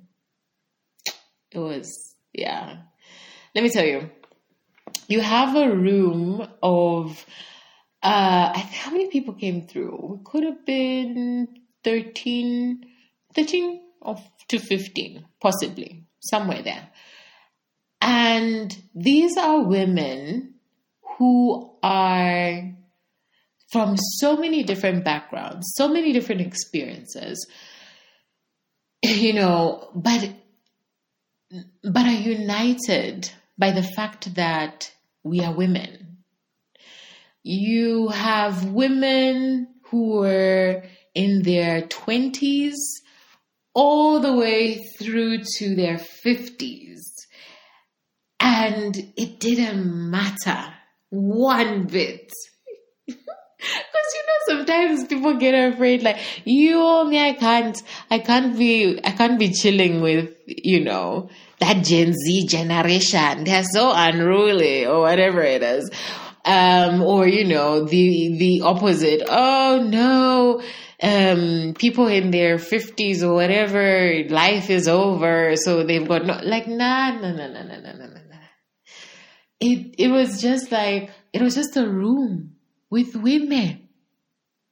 it 1.51 1.59
was 1.59 2.15
yeah. 2.33 2.79
Let 3.55 3.65
me 3.65 3.71
tell 3.71 3.85
you 3.85 4.11
you 5.09 5.21
have 5.21 5.57
a 5.57 5.75
room 5.75 6.49
of 6.63 7.27
uh, 8.03 8.59
how 8.59 8.91
many 8.91 9.09
people 9.09 9.35
came 9.35 9.67
through? 9.67 10.21
It 10.21 10.25
could 10.25 10.45
have 10.45 10.67
been 10.67 11.49
13, 11.85 12.85
13 13.35 13.81
to 14.49 14.59
15, 14.59 15.25
possibly, 15.41 16.05
somewhere 16.21 16.63
there. 16.63 16.89
And 18.01 18.77
these 18.95 19.37
are 19.37 19.63
women 19.63 20.55
who 21.17 21.71
are 21.83 22.73
from 23.71 23.97
so 23.97 24.37
many 24.37 24.65
different 24.65 25.05
backgrounds, 25.05 25.73
so 25.77 25.89
many 25.89 26.13
different 26.13 26.41
experiences, 26.41 27.47
you 29.03 29.33
know, 29.33 29.89
but 29.95 30.31
but 31.85 32.07
are 32.07 32.13
united 32.13 33.31
by 33.59 33.71
the 33.71 33.83
fact 33.83 34.35
that 34.35 34.91
we 35.23 35.41
are 35.41 35.55
women. 35.55 36.02
You 37.43 38.09
have 38.09 38.67
women 38.67 39.69
who 39.87 40.21
were 40.21 40.85
in 41.15 41.43
their 41.43 41.83
20s 41.83 42.75
all 43.75 44.21
the 44.21 44.33
way 44.33 44.79
through 44.99 45.43
to 45.57 45.75
their 45.75 45.97
50s. 45.97 47.01
And 48.39 48.97
it 49.17 49.41
didn't 49.41 50.11
matter 50.11 50.73
one 51.11 51.85
bit. 51.85 52.33
Because 53.63 54.09
you 54.15 54.23
know 54.27 54.65
sometimes 54.65 55.07
people 55.07 55.35
get 55.35 55.55
afraid 55.55 56.03
like 56.03 56.19
you 56.45 56.81
only 56.81 57.21
I 57.21 57.33
can't 57.35 57.81
I 58.11 58.19
can't 58.19 58.59
be 58.59 58.99
I 59.05 59.13
can't 59.13 59.39
be 59.39 59.53
chilling 59.53 60.01
with 60.01 60.35
you 60.47 60.81
know 60.81 61.31
that 61.61 61.85
Gen 61.85 62.13
Z 62.13 62.47
generation. 62.49 63.45
They're 63.45 63.63
so 63.63 63.93
unruly 63.95 64.85
or 64.85 64.99
whatever 65.03 65.43
it 65.43 65.63
is. 65.63 65.89
Um, 66.45 67.03
or, 67.03 67.29
you 67.29 67.45
know, 67.45 67.85
the, 67.85 68.37
the 68.37 68.63
opposite. 68.63 69.23
Oh 69.29 69.87
no, 69.89 70.61
um, 71.01 71.75
people 71.79 72.09
in 72.09 72.33
their 72.33 72.59
fifties 72.59 73.23
or 73.23 73.35
whatever, 73.35 74.25
life 74.29 74.69
is 74.69 74.89
over. 74.89 75.55
So 75.55 75.85
they've 75.85 76.07
got 76.07 76.27
no, 76.27 76.41
like, 76.43 76.67
nah, 76.67 77.13
nah, 77.13 77.31
nah, 77.31 77.47
nah, 77.47 77.63
nah, 77.63 77.77
nah, 77.77 77.93
nah, 77.93 78.07
nah. 78.07 78.47
It, 79.61 79.95
it 79.99 80.09
was 80.09 80.41
just 80.43 80.73
like, 80.73 81.11
it 81.33 81.41
was 81.41 81.55
just 81.55 81.77
a 81.77 81.89
room 81.89 82.57
with 82.91 83.15
women. 83.15 83.89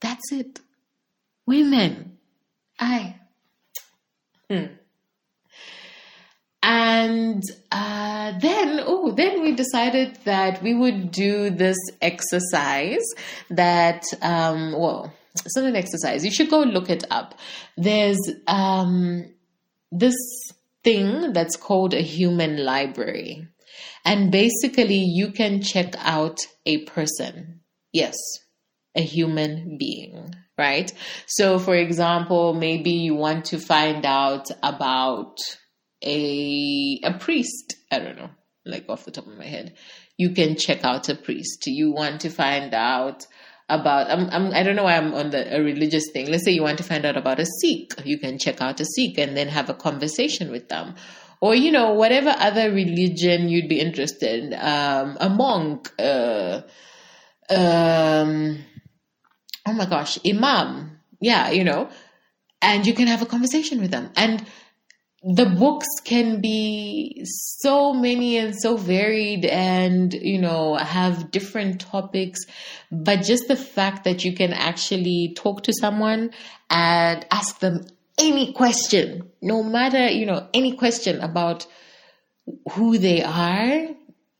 That's 0.01 0.33
it. 0.33 0.59
Women. 1.47 2.19
I. 2.81 3.15
Hmm. 4.51 4.67
And 6.63 7.43
uh, 7.73 8.39
then, 8.39 8.81
oh, 8.85 9.13
then 9.13 9.43
we 9.43 9.55
decided 9.55 10.19
that 10.25 10.63
we 10.63 10.75
would 10.75 11.11
do 11.11 11.51
this 11.51 11.79
exercise 12.03 13.05
that, 13.49 14.03
um, 14.21 14.73
well, 14.73 15.13
it's 15.35 15.57
not 15.57 15.65
an 15.65 15.77
exercise. 15.77 16.25
You 16.25 16.31
should 16.31 16.51
go 16.51 16.61
look 16.61 16.91
it 16.91 17.05
up. 17.11 17.35
There's 17.77 18.19
um, 18.47 19.25
this 19.91 20.17
thing 20.85 21.33
that's 21.33 21.57
called 21.57 21.95
a 21.95 22.03
human 22.03 22.63
library. 22.65 23.49
And 24.05 24.31
basically, 24.31 24.99
you 24.99 25.33
can 25.33 25.63
check 25.63 25.95
out 25.99 26.39
a 26.67 26.85
person. 26.85 27.61
Yes, 27.93 28.17
a 28.95 29.03
human 29.03 29.77
being, 29.79 30.35
right? 30.59 30.93
So, 31.27 31.59
for 31.59 31.75
example, 31.75 32.55
maybe 32.55 32.91
you 32.91 33.15
want 33.15 33.47
to 33.47 33.59
find 33.59 34.05
out 34.05 34.51
about 34.63 35.39
a 36.03 37.01
a 37.05 37.19
priest. 37.19 37.77
I 37.91 37.99
don't 37.99 38.17
know, 38.17 38.31
like 38.65 38.87
off 38.89 39.05
the 39.05 39.11
top 39.11 39.27
of 39.27 39.37
my 39.37 39.47
head. 39.47 39.75
You 40.17 40.31
can 40.31 40.57
check 40.57 40.85
out 40.85 41.09
a 41.09 41.15
priest. 41.15 41.67
You 41.67 41.93
want 41.93 42.21
to 42.23 42.31
find 42.31 42.75
out 42.75 43.27
about 43.71 44.11
I'm, 44.11 44.29
I'm 44.31 44.53
I 44.53 44.63
don't 44.63 44.77
know 44.77 44.85
why 44.85 44.97
I'm 44.97 45.15
on 45.15 45.31
the 45.31 45.57
a 45.57 45.63
religious 45.63 46.11
thing. 46.13 46.31
Let's 46.31 46.45
say 46.45 46.51
you 46.51 46.63
want 46.63 46.79
to 46.79 46.85
find 46.85 47.05
out 47.05 47.17
about 47.17 47.41
a 47.41 47.47
Sikh, 47.47 47.95
you 48.05 48.19
can 48.19 48.39
check 48.39 48.61
out 48.61 48.81
a 48.81 48.85
Sikh 48.85 49.19
and 49.19 49.37
then 49.37 49.49
have 49.49 49.71
a 49.71 49.75
conversation 49.75 50.51
with 50.51 50.69
them. 50.69 50.97
Or 51.41 51.55
you 51.55 51.71
know 51.71 51.95
whatever 51.95 52.35
other 52.37 52.71
religion 52.71 53.49
you'd 53.49 53.69
be 53.69 53.81
interested 53.81 54.53
in, 54.53 54.55
um, 54.55 55.17
a 55.21 55.31
monk, 55.31 55.91
uh, 55.99 56.61
um, 57.49 58.59
oh 59.67 59.73
my 59.73 59.87
gosh, 59.87 60.19
imam, 60.27 61.01
yeah, 61.21 61.51
you 61.51 61.65
know, 61.65 61.89
and 62.61 62.87
you 62.87 62.93
can 62.93 63.07
have 63.07 63.23
a 63.23 63.27
conversation 63.27 63.81
with 63.81 63.91
them. 63.91 64.11
And 64.17 64.45
the 65.23 65.45
books 65.45 65.87
can 66.03 66.41
be 66.41 67.23
so 67.27 67.93
many 67.93 68.39
and 68.39 68.59
so 68.59 68.77
varied 68.77 69.45
and 69.45 70.15
you 70.15 70.41
know 70.41 70.77
have 70.77 71.31
different 71.31 71.81
topics 71.81 72.41
but 72.91 73.23
just 73.23 73.47
the 73.47 73.57
fact 73.57 74.05
that 74.05 74.25
you 74.25 74.35
can 74.35 74.53
actually 74.55 75.35
talk 75.37 75.63
to 75.63 75.75
someone 75.79 76.31
and 76.71 77.27
ask 77.31 77.59
them 77.59 77.85
any 78.19 78.53
question 78.55 79.31
no 79.43 79.63
matter 79.63 80.09
you 80.09 80.25
know 80.25 80.49
any 80.55 80.75
question 80.75 81.21
about 81.21 81.67
who 82.73 82.97
they 82.97 83.23
are 83.23 83.89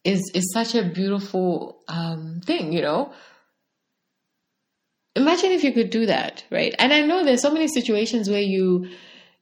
is 0.03 0.31
is 0.35 0.51
such 0.53 0.75
a 0.75 0.89
beautiful 0.89 1.83
um, 1.89 2.41
thing 2.45 2.73
you 2.73 2.81
know? 2.81 3.13
Imagine 5.15 5.51
if 5.51 5.63
you 5.63 5.73
could 5.73 5.91
do 5.91 6.07
that 6.07 6.43
right? 6.51 6.75
And 6.79 6.91
i 6.91 7.03
know 7.03 7.23
there's 7.23 7.43
so 7.43 7.53
many 7.53 7.69
situations 7.69 8.31
where 8.31 8.41
you 8.41 8.89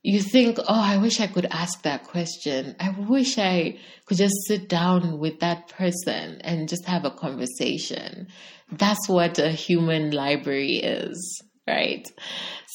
you 0.09 0.23
think, 0.23 0.59
oh, 0.59 0.65
I 0.69 0.97
wish 0.97 1.21
I 1.21 1.27
could 1.27 1.45
ask 1.51 1.83
that 1.83 2.05
question. 2.05 2.75
I 2.81 2.95
wish 2.99 3.37
I 3.37 3.77
could 4.07 4.17
just 4.17 4.37
sit 4.47 4.67
down 4.67 5.19
with 5.19 5.41
that 5.41 5.69
person 5.69 6.41
and 6.41 6.67
just 6.67 6.87
have 6.87 7.05
a 7.05 7.11
conversation. 7.11 8.29
That's 8.73 9.07
what 9.07 9.39
a 9.39 9.51
human 9.51 10.13
library 10.13 10.77
is, 10.77 11.43
right? 11.67 12.11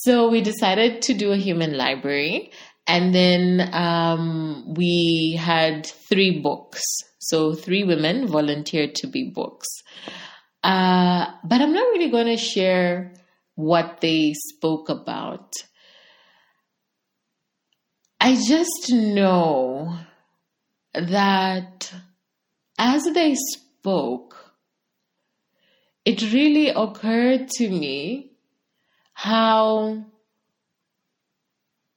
So 0.03 0.29
we 0.29 0.41
decided 0.41 1.01
to 1.03 1.15
do 1.15 1.31
a 1.31 1.37
human 1.37 1.75
library. 1.75 2.51
And 2.85 3.15
then 3.15 3.67
um, 3.73 4.75
we 4.77 5.35
had 5.39 5.87
three 5.87 6.39
books. 6.39 6.83
So 7.17 7.55
three 7.55 7.83
women 7.83 8.27
volunteered 8.27 8.93
to 8.95 9.07
be 9.07 9.31
books. 9.33 9.67
Uh, 10.63 11.31
but 11.43 11.61
I'm 11.61 11.73
not 11.73 11.87
really 11.93 12.11
going 12.11 12.27
to 12.27 12.37
share 12.37 13.15
what 13.55 14.01
they 14.01 14.33
spoke 14.33 14.89
about 14.89 15.51
I 18.25 18.35
just 18.35 18.89
know 18.89 19.97
that 20.93 21.93
as 22.79 23.03
they 23.13 23.35
spoke, 23.35 24.53
it 26.05 26.21
really 26.31 26.69
occurred 26.69 27.49
to 27.57 27.67
me 27.67 28.31
how 29.13 30.05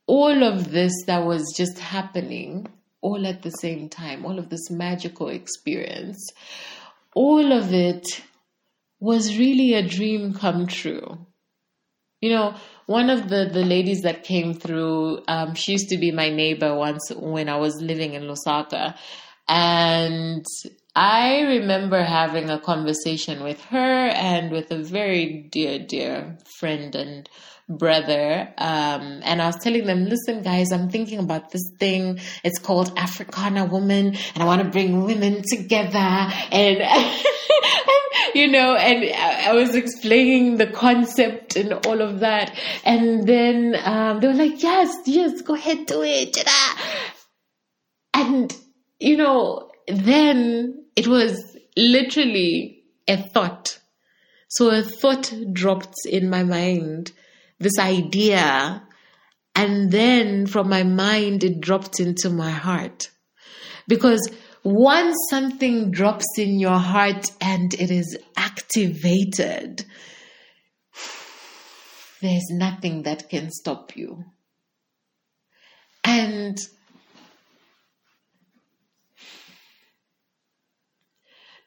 all 0.08 0.42
of 0.42 0.72
this 0.72 0.92
that 1.06 1.24
was 1.24 1.54
just 1.56 1.78
happening 1.78 2.66
all 3.02 3.24
at 3.24 3.42
the 3.42 3.50
same 3.50 3.88
time, 3.88 4.26
all 4.26 4.40
of 4.40 4.48
this 4.48 4.68
magical 4.68 5.28
experience, 5.28 6.32
all 7.14 7.52
of 7.52 7.72
it 7.72 8.24
was 8.98 9.38
really 9.38 9.74
a 9.74 9.86
dream 9.86 10.34
come 10.34 10.66
true. 10.66 11.24
You 12.20 12.30
know, 12.30 12.54
one 12.86 13.10
of 13.10 13.28
the, 13.28 13.50
the 13.52 13.64
ladies 13.64 14.02
that 14.02 14.24
came 14.24 14.54
through, 14.54 15.22
um, 15.28 15.54
she 15.54 15.72
used 15.72 15.88
to 15.90 15.98
be 15.98 16.12
my 16.12 16.30
neighbor 16.30 16.74
once 16.74 17.10
when 17.14 17.48
I 17.48 17.56
was 17.56 17.80
living 17.80 18.14
in 18.14 18.22
Lusaka. 18.22 18.96
And 19.48 20.44
I 20.94 21.42
remember 21.42 22.02
having 22.02 22.48
a 22.48 22.58
conversation 22.58 23.42
with 23.42 23.62
her 23.66 24.08
and 24.08 24.50
with 24.50 24.70
a 24.70 24.82
very 24.82 25.46
dear, 25.50 25.78
dear 25.78 26.38
friend 26.58 26.94
and 26.94 27.28
brother. 27.68 28.52
Um, 28.58 29.20
and 29.24 29.42
I 29.42 29.46
was 29.46 29.56
telling 29.56 29.86
them, 29.86 30.04
listen, 30.04 30.42
guys, 30.42 30.72
I'm 30.72 30.88
thinking 30.88 31.18
about 31.18 31.50
this 31.50 31.72
thing. 31.78 32.20
It's 32.44 32.58
called 32.58 32.92
Africana 32.96 33.64
Woman, 33.64 34.16
and 34.34 34.42
I 34.42 34.44
want 34.44 34.62
to 34.62 34.68
bring 34.68 35.04
women 35.04 35.42
together. 35.42 35.98
And, 35.98 36.78
you 38.34 38.48
know, 38.48 38.76
and 38.76 39.12
I 39.14 39.52
was 39.52 39.74
explaining 39.74 40.56
the 40.56 40.66
concept 40.66 41.56
and 41.56 41.72
all 41.86 42.00
of 42.00 42.20
that. 42.20 42.56
And 42.84 43.26
then 43.26 43.76
um, 43.84 44.20
they 44.20 44.28
were 44.28 44.34
like, 44.34 44.62
yes, 44.62 44.94
yes, 45.06 45.42
go 45.42 45.54
ahead, 45.54 45.86
do 45.86 46.02
it. 46.02 46.38
And, 48.14 48.56
you 48.98 49.16
know, 49.16 49.70
then 49.88 50.84
it 50.94 51.06
was 51.06 51.56
literally 51.76 52.84
a 53.08 53.16
thought. 53.16 53.78
So 54.48 54.70
a 54.70 54.82
thought 54.82 55.32
dropped 55.52 55.94
in 56.08 56.30
my 56.30 56.42
mind, 56.42 57.12
this 57.58 57.78
idea, 57.78 58.82
and 59.54 59.90
then 59.90 60.46
from 60.46 60.68
my 60.68 60.82
mind 60.82 61.42
it 61.42 61.60
dropped 61.60 62.00
into 62.00 62.30
my 62.30 62.50
heart. 62.50 63.10
Because 63.88 64.28
once 64.62 65.16
something 65.30 65.90
drops 65.90 66.26
in 66.38 66.58
your 66.58 66.78
heart 66.78 67.30
and 67.40 67.72
it 67.74 67.90
is 67.90 68.18
activated, 68.36 69.84
there's 72.20 72.48
nothing 72.50 73.02
that 73.04 73.28
can 73.28 73.50
stop 73.50 73.96
you. 73.96 74.24
And 76.04 76.58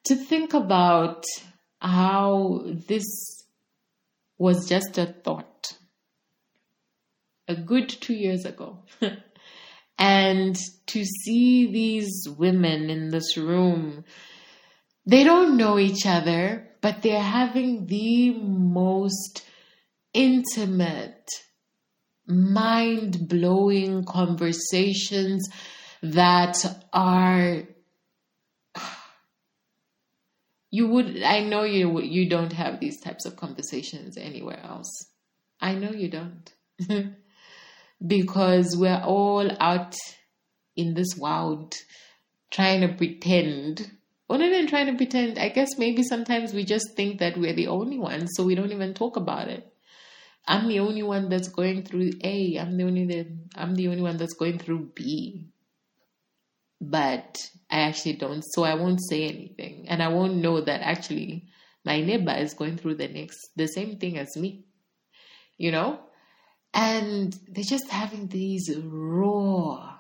to 0.06 0.16
think 0.16 0.54
about 0.54 1.24
how 1.82 2.64
this 2.66 3.06
was 4.38 4.68
just 4.68 4.98
a 4.98 5.06
thought 5.06 5.59
a 7.50 7.56
good 7.56 7.90
two 7.90 8.14
years 8.14 8.46
ago. 8.46 8.78
and 9.98 10.56
to 10.86 11.04
see 11.04 11.70
these 11.72 12.28
women 12.38 12.90
in 12.90 13.10
this 13.10 13.36
room, 13.36 14.06
they 15.06 15.24
don't 15.24 15.58
know 15.58 15.80
each 15.80 16.06
other, 16.06 16.70
but 16.82 17.02
they're 17.02 17.22
having 17.22 17.88
the 17.88 18.32
most 18.32 19.46
intimate, 20.14 21.28
mind 22.28 23.28
blowing 23.28 24.06
conversations 24.06 25.50
that 26.04 26.64
are 26.94 27.64
you 30.72 30.88
would 30.88 31.22
i 31.24 31.44
know 31.44 31.64
you 31.64 32.00
you 32.02 32.30
don't 32.30 32.54
have 32.54 32.80
these 32.80 33.02
types 33.02 33.26
of 33.26 33.36
conversations 33.36 34.16
anywhere 34.18 34.62
else 34.64 35.08
i 35.60 35.74
know 35.74 35.92
you 35.92 36.08
don't 36.08 36.54
because 38.06 38.76
we're 38.78 39.04
all 39.04 39.50
out 39.60 39.96
in 40.76 40.94
this 40.94 41.16
world 41.18 41.76
trying 42.52 42.82
to 42.82 42.94
pretend 42.96 43.92
not 44.30 44.42
even 44.42 44.68
trying 44.68 44.86
to 44.86 44.96
pretend 44.96 45.38
i 45.38 45.50
guess 45.50 45.78
maybe 45.78 46.04
sometimes 46.04 46.54
we 46.54 46.64
just 46.64 46.96
think 46.96 47.20
that 47.20 47.38
we're 47.38 47.54
the 47.54 47.68
only 47.68 47.98
ones 47.98 48.30
so 48.36 48.44
we 48.44 48.56
don't 48.56 48.72
even 48.72 48.94
talk 48.94 49.18
about 49.18 49.48
it 49.48 49.74
i'm 50.48 50.68
the 50.68 50.80
only 50.80 51.04
one 51.04 51.30
that's 51.30 51.50
going 51.50 51.84
through 51.84 52.12
a 52.24 52.58
i'm 52.58 52.78
the 52.78 52.84
only 52.84 53.06
that 53.06 53.28
i'm 53.56 53.76
the 53.76 53.88
only 53.88 54.02
one 54.02 54.18
that's 54.18 54.36
going 54.36 54.58
through 54.58 54.90
b 54.96 55.50
but 56.82 57.38
I 57.70 57.82
actually 57.82 58.14
don't. 58.14 58.42
So 58.42 58.64
I 58.64 58.76
won't 58.76 59.02
say 59.04 59.26
anything. 59.28 59.88
And 59.90 60.02
I 60.02 60.08
won't 60.10 60.36
know 60.36 60.62
that 60.62 60.82
actually 60.82 61.48
my 61.86 62.02
neighbor 62.02 62.32
is 62.32 62.54
going 62.54 62.78
through 62.78 62.96
the 62.96 63.08
next 63.08 63.38
the 63.56 63.68
same 63.68 63.98
thing 63.98 64.18
as 64.18 64.36
me. 64.38 64.66
You 65.58 65.72
know? 65.72 66.00
And 66.74 67.34
they're 67.48 67.64
just 67.64 67.90
having 67.90 68.28
these 68.28 68.70
raw, 68.84 69.98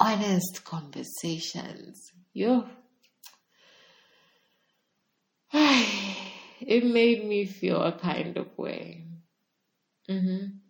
honest 0.00 0.64
conversations. 0.64 2.12
You 2.32 2.66
it 5.52 6.84
made 6.84 7.24
me 7.26 7.44
feel 7.46 7.82
a 7.82 7.92
kind 7.92 8.36
of 8.36 8.56
way. 8.56 9.04
Mhm. 10.08 10.60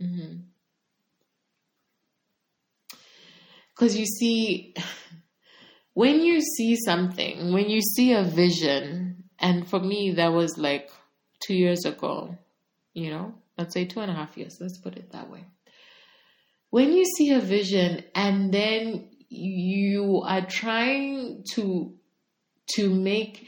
Mhm. 0.00 0.50
Because 3.74 3.96
you 3.96 4.06
see, 4.06 4.74
when 5.94 6.20
you 6.22 6.40
see 6.40 6.76
something, 6.76 7.52
when 7.52 7.68
you 7.70 7.80
see 7.80 8.12
a 8.12 8.22
vision, 8.22 9.24
and 9.38 9.68
for 9.68 9.80
me, 9.80 10.12
that 10.12 10.28
was 10.32 10.58
like 10.58 10.90
two 11.40 11.54
years 11.54 11.84
ago, 11.84 12.36
you 12.92 13.10
know, 13.10 13.34
let's 13.60 13.74
say 13.74 13.84
two 13.84 14.00
and 14.00 14.10
a 14.10 14.14
half 14.14 14.38
years, 14.38 14.56
let's 14.58 14.78
put 14.78 14.96
it 14.96 15.12
that 15.12 15.30
way. 15.30 15.44
When 16.70 16.92
you 16.92 17.04
see 17.04 17.32
a 17.32 17.40
vision 17.40 18.02
and 18.14 18.52
then 18.52 19.10
you 19.28 20.22
are 20.24 20.46
trying 20.46 21.44
to 21.54 21.94
to 22.74 22.88
make 22.88 23.46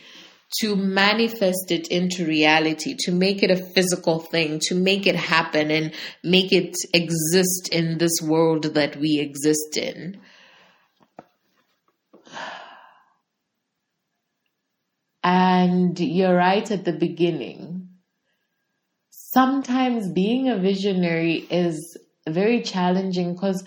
to 0.60 0.76
manifest 0.76 1.70
it 1.70 1.88
into 1.88 2.26
reality, 2.26 2.94
to 2.98 3.10
make 3.10 3.42
it 3.42 3.50
a 3.50 3.56
physical 3.56 4.18
thing, 4.20 4.60
to 4.64 4.74
make 4.74 5.06
it 5.06 5.16
happen 5.16 5.70
and 5.70 5.94
make 6.22 6.52
it 6.52 6.76
exist 6.92 7.70
in 7.72 7.96
this 7.96 8.20
world 8.20 8.74
that 8.74 8.96
we 8.96 9.18
exist 9.18 9.78
in. 9.78 10.20
And 15.24 15.98
you're 15.98 16.36
right 16.36 16.70
at 16.70 16.84
the 16.84 16.92
beginning. 16.92 17.91
Sometimes 19.32 20.10
being 20.10 20.48
a 20.48 20.58
visionary 20.58 21.46
is 21.50 21.96
very 22.28 22.62
challenging 22.62 23.34
because 23.34 23.64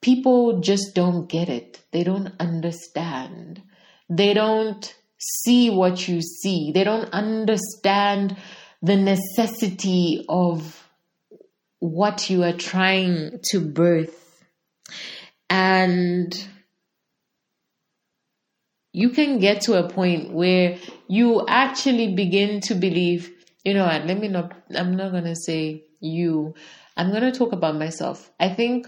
people 0.00 0.60
just 0.60 0.94
don't 0.94 1.28
get 1.28 1.48
it. 1.48 1.80
They 1.92 2.04
don't 2.04 2.32
understand. 2.40 3.62
They 4.10 4.34
don't 4.34 4.94
see 5.18 5.70
what 5.70 6.08
you 6.08 6.20
see. 6.20 6.72
They 6.72 6.84
don't 6.84 7.12
understand 7.12 8.36
the 8.82 8.96
necessity 8.96 10.24
of 10.28 10.86
what 11.78 12.28
you 12.28 12.42
are 12.42 12.52
trying 12.52 13.40
to 13.50 13.60
birth. 13.60 14.42
And 15.48 16.36
you 18.92 19.10
can 19.10 19.38
get 19.38 19.62
to 19.62 19.78
a 19.78 19.88
point 19.88 20.32
where 20.32 20.78
you 21.08 21.46
actually 21.46 22.14
begin 22.14 22.60
to 22.62 22.74
believe, 22.74 23.30
you 23.64 23.74
know 23.74 23.84
what, 23.84 24.06
let 24.06 24.18
me 24.18 24.28
not, 24.28 24.52
I'm 24.74 24.96
not 24.96 25.10
going 25.10 25.24
to 25.24 25.36
say 25.36 25.84
you, 26.00 26.54
I'm 26.96 27.10
going 27.10 27.22
to 27.22 27.32
talk 27.32 27.52
about 27.52 27.76
myself. 27.76 28.30
I 28.38 28.50
think 28.50 28.86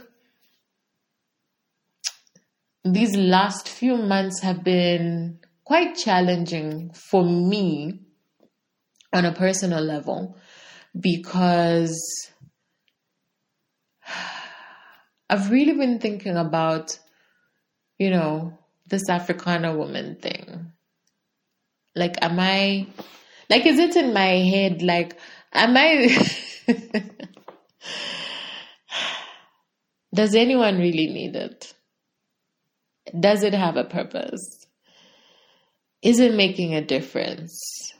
these 2.84 3.16
last 3.16 3.68
few 3.68 3.96
months 3.96 4.42
have 4.42 4.62
been 4.62 5.40
quite 5.64 5.96
challenging 5.96 6.92
for 6.92 7.24
me 7.24 8.00
on 9.12 9.24
a 9.24 9.32
personal 9.32 9.82
level 9.82 10.36
because 10.98 11.98
I've 15.28 15.50
really 15.50 15.72
been 15.72 15.98
thinking 15.98 16.36
about, 16.36 16.98
you 17.98 18.10
know, 18.10 18.56
this 18.86 19.08
Africana 19.08 19.76
woman 19.76 20.16
thing. 20.16 20.72
Like, 21.96 22.22
am 22.22 22.38
I, 22.38 22.86
like, 23.48 23.66
is 23.66 23.78
it 23.78 23.96
in 23.96 24.12
my 24.12 24.26
head? 24.26 24.82
Like, 24.82 25.16
am 25.52 25.76
I, 25.76 26.08
does 30.14 30.34
anyone 30.34 30.78
really 30.78 31.06
need 31.06 31.36
it? 31.36 31.74
Does 33.18 33.42
it 33.42 33.54
have 33.54 33.76
a 33.76 33.84
purpose? 33.84 34.66
Is 36.02 36.20
it 36.20 36.34
making 36.34 36.74
a 36.74 36.84
difference? 36.84 37.92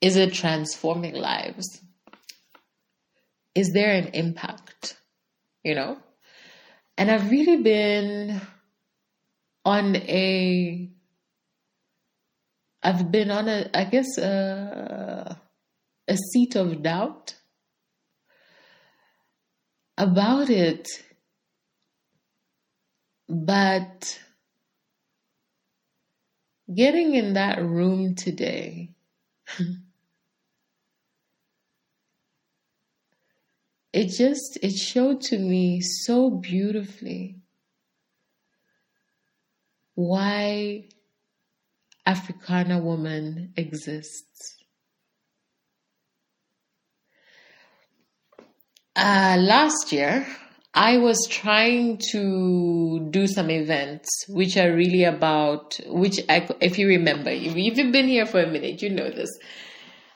Is 0.00 0.16
it 0.16 0.32
transforming 0.32 1.14
lives? 1.14 1.80
Is 3.54 3.72
there 3.72 3.92
an 3.92 4.08
impact? 4.08 4.96
You 5.62 5.74
know? 5.74 5.98
And 6.98 7.10
I've 7.10 7.30
really 7.30 7.62
been 7.62 8.40
on 9.64 9.96
a 9.96 10.91
I've 12.82 13.10
been 13.10 13.30
on 13.30 13.48
a 13.48 13.70
I 13.74 13.84
guess 13.84 14.18
a, 14.18 15.40
a 16.08 16.16
seat 16.16 16.56
of 16.56 16.82
doubt 16.82 17.36
about 19.96 20.50
it 20.50 20.88
but 23.28 24.20
getting 26.74 27.14
in 27.14 27.34
that 27.34 27.62
room 27.62 28.14
today, 28.14 28.90
it 33.92 34.06
just 34.06 34.58
it 34.62 34.72
showed 34.76 35.20
to 35.22 35.38
me 35.38 35.80
so 35.80 36.30
beautifully 36.30 37.36
why 39.94 40.88
Africana 42.04 42.80
woman 42.80 43.52
exists. 43.56 44.56
Uh, 48.94 49.36
last 49.40 49.92
year, 49.92 50.26
I 50.74 50.98
was 50.98 51.26
trying 51.28 51.98
to 52.12 53.08
do 53.10 53.26
some 53.26 53.50
events 53.50 54.08
which 54.28 54.56
are 54.56 54.74
really 54.74 55.04
about, 55.04 55.78
which 55.86 56.18
I, 56.28 56.48
if 56.60 56.78
you 56.78 56.88
remember, 56.88 57.30
if 57.30 57.56
you've 57.56 57.92
been 57.92 58.08
here 58.08 58.26
for 58.26 58.40
a 58.40 58.46
minute, 58.46 58.82
you 58.82 58.90
know 58.90 59.10
this. 59.10 59.30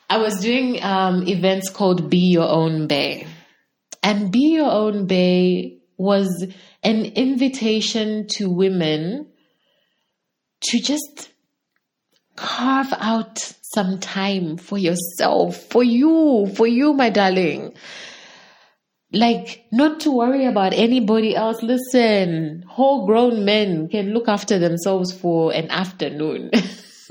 I 0.08 0.18
was 0.18 0.40
doing 0.40 0.82
um, 0.82 1.26
events 1.26 1.68
called 1.68 2.08
Be 2.08 2.30
Your 2.30 2.48
Own 2.48 2.86
Bay. 2.86 3.26
And 4.02 4.30
Be 4.30 4.54
Your 4.54 4.70
Own 4.70 5.06
Bay 5.06 5.78
was 5.98 6.46
an 6.82 7.04
invitation 7.04 8.26
to 8.28 8.48
women 8.48 9.28
to 10.62 10.78
just 10.78 11.30
carve 12.36 12.92
out 12.98 13.38
some 13.74 13.98
time 13.98 14.56
for 14.56 14.78
yourself, 14.78 15.56
for 15.70 15.82
you, 15.82 16.46
for 16.54 16.66
you, 16.66 16.92
my 16.92 17.10
darling 17.10 17.74
like 19.12 19.66
not 19.72 20.00
to 20.00 20.10
worry 20.10 20.44
about 20.44 20.72
anybody 20.72 21.34
else. 21.34 21.62
Listen, 21.62 22.64
whole 22.68 23.06
grown 23.06 23.44
men 23.44 23.88
can 23.88 24.12
look 24.12 24.28
after 24.28 24.58
themselves 24.58 25.12
for 25.12 25.52
an 25.52 25.70
afternoon. 25.70 26.50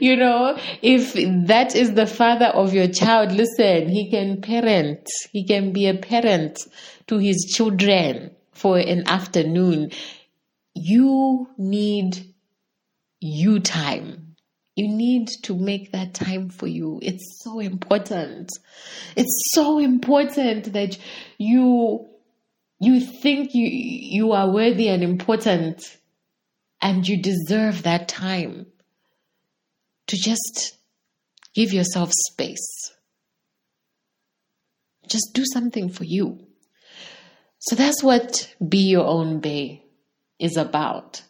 you 0.00 0.16
know, 0.16 0.56
if 0.82 1.14
that 1.46 1.74
is 1.74 1.94
the 1.94 2.06
father 2.06 2.46
of 2.46 2.72
your 2.72 2.88
child, 2.88 3.32
listen, 3.32 3.88
he 3.88 4.10
can 4.10 4.40
parent, 4.40 5.08
he 5.32 5.44
can 5.44 5.72
be 5.72 5.88
a 5.88 5.94
parent 5.94 6.58
to 7.08 7.18
his 7.18 7.52
children 7.54 8.30
for 8.52 8.78
an 8.78 9.06
afternoon. 9.08 9.90
You 10.74 11.48
need 11.58 12.31
you 13.22 13.60
time. 13.60 14.34
You 14.74 14.88
need 14.88 15.28
to 15.44 15.54
make 15.54 15.92
that 15.92 16.12
time 16.14 16.48
for 16.48 16.66
you. 16.66 16.98
It's 17.02 17.40
so 17.42 17.60
important. 17.60 18.50
It's 19.16 19.50
so 19.52 19.78
important 19.78 20.72
that 20.72 20.98
you 21.38 22.08
you 22.80 23.00
think 23.00 23.50
you 23.54 23.68
you 23.68 24.32
are 24.32 24.50
worthy 24.50 24.88
and 24.88 25.02
important 25.02 25.98
and 26.80 27.06
you 27.06 27.22
deserve 27.22 27.84
that 27.84 28.08
time 28.08 28.66
to 30.08 30.16
just 30.16 30.76
give 31.54 31.72
yourself 31.72 32.10
space. 32.30 32.92
Just 35.06 35.30
do 35.32 35.44
something 35.44 35.90
for 35.90 36.04
you. 36.04 36.46
So 37.58 37.76
that's 37.76 38.02
what 38.02 38.52
Be 38.66 38.78
Your 38.78 39.06
Own 39.06 39.38
Bay 39.38 39.84
is 40.40 40.56
about. 40.56 41.22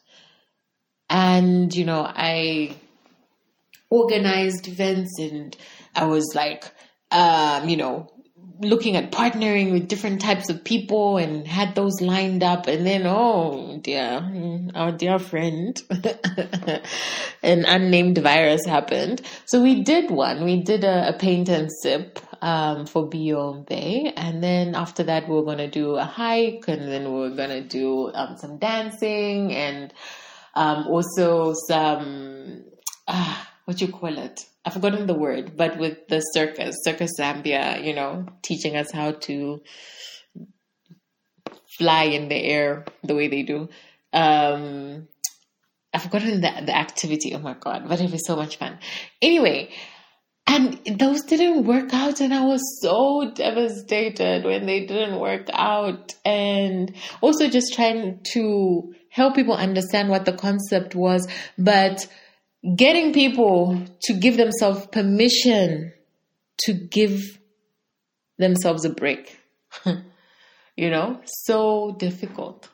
And, 1.13 1.75
you 1.75 1.85
know, 1.85 2.01
I 2.09 2.75
organized 3.91 4.67
events 4.67 5.19
and 5.21 5.55
I 5.95 6.07
was 6.07 6.33
like, 6.35 6.65
um, 7.11 7.69
you 7.69 7.77
know, 7.77 8.11
looking 8.61 8.97
at 8.97 9.13
partnering 9.13 9.73
with 9.73 9.89
different 9.89 10.23
types 10.23 10.49
of 10.49 10.65
people 10.65 11.19
and 11.19 11.47
had 11.47 11.75
those 11.75 12.01
lined 12.01 12.43
up. 12.43 12.67
And 12.67 12.87
then 12.87 13.07
oh 13.07 13.79
dear 13.83 14.71
our 14.75 14.93
dear 14.93 15.19
friend 15.19 15.79
an 17.43 17.67
unnamed 17.67 18.17
virus 18.17 18.65
happened. 18.65 19.21
So 19.45 19.63
we 19.63 19.83
did 19.83 20.11
one. 20.11 20.45
We 20.45 20.63
did 20.63 20.83
a, 20.83 21.11
a 21.11 21.19
paint 21.19 21.51
and 21.51 21.69
sip 21.83 22.21
um, 22.41 22.87
for 22.87 23.07
Be 23.07 23.19
Your 23.19 23.63
Bay 23.65 24.15
and 24.17 24.43
then 24.43 24.75
after 24.75 25.03
that 25.03 25.29
we 25.29 25.37
are 25.37 25.43
going 25.43 25.59
to 25.59 25.71
do 25.71 25.97
a 25.97 26.05
hike 26.05 26.65
and 26.69 26.91
then 26.91 27.13
we 27.13 27.27
are 27.27 27.37
going 27.37 27.51
to 27.51 27.63
do 27.63 28.11
um, 28.15 28.39
some 28.39 28.57
dancing 28.57 29.53
and 29.53 29.93
um, 30.55 30.87
also 30.87 31.55
some 31.55 32.65
uh, 33.07 33.45
what 33.65 33.81
you 33.81 33.89
call 33.89 34.19
it? 34.19 34.41
I've 34.65 34.75
forgotten 34.75 35.07
the 35.07 35.15
word, 35.15 35.57
but 35.57 35.79
with 35.79 36.09
the 36.09 36.21
circus, 36.21 36.77
Circus 36.85 37.13
Zambia, 37.19 37.85
you 37.85 37.95
know, 37.95 38.27
teaching 38.43 38.77
us 38.77 38.91
how 38.93 39.13
to 39.13 39.63
fly 41.79 42.05
in 42.05 42.29
the 42.29 42.37
air 42.37 42.85
the 43.03 43.15
way 43.15 43.29
they 43.29 43.43
do. 43.43 43.69
Um, 44.13 45.09
I've 45.93 46.03
forgotten 46.03 46.41
the, 46.41 46.63
the 46.65 46.77
activity. 46.77 47.35
Oh 47.35 47.39
my 47.39 47.55
God, 47.55 47.89
but 47.89 48.01
it 48.01 48.11
was 48.11 48.27
so 48.27 48.37
much 48.37 48.57
fun. 48.57 48.79
Anyway, 49.21 49.71
and 50.47 50.81
those 50.99 51.23
didn't 51.23 51.65
work 51.65 51.93
out, 51.93 52.21
and 52.21 52.35
I 52.35 52.45
was 52.45 52.81
so 52.81 53.31
devastated 53.35 54.45
when 54.45 54.67
they 54.67 54.87
didn't 54.87 55.19
work 55.19 55.49
out. 55.53 56.15
And 56.25 56.95
also 57.21 57.49
just 57.49 57.75
trying 57.75 58.21
to 58.33 58.95
help 59.13 59.35
people 59.35 59.55
understand 59.55 60.09
what 60.09 60.25
the 60.25 60.33
concept 60.33 60.95
was, 60.95 61.29
but 61.59 62.09
getting 62.77 63.13
people 63.13 63.79
to 64.01 64.15
give 64.15 64.39
themselves 64.39 64.87
permission 64.87 65.93
to 66.65 66.73
give 66.73 67.39
themselves 68.39 68.87
a 68.87 68.91
break. 68.91 69.39
you 70.77 70.91
know, 70.91 71.21
so 71.27 71.95
difficult. 71.99 72.71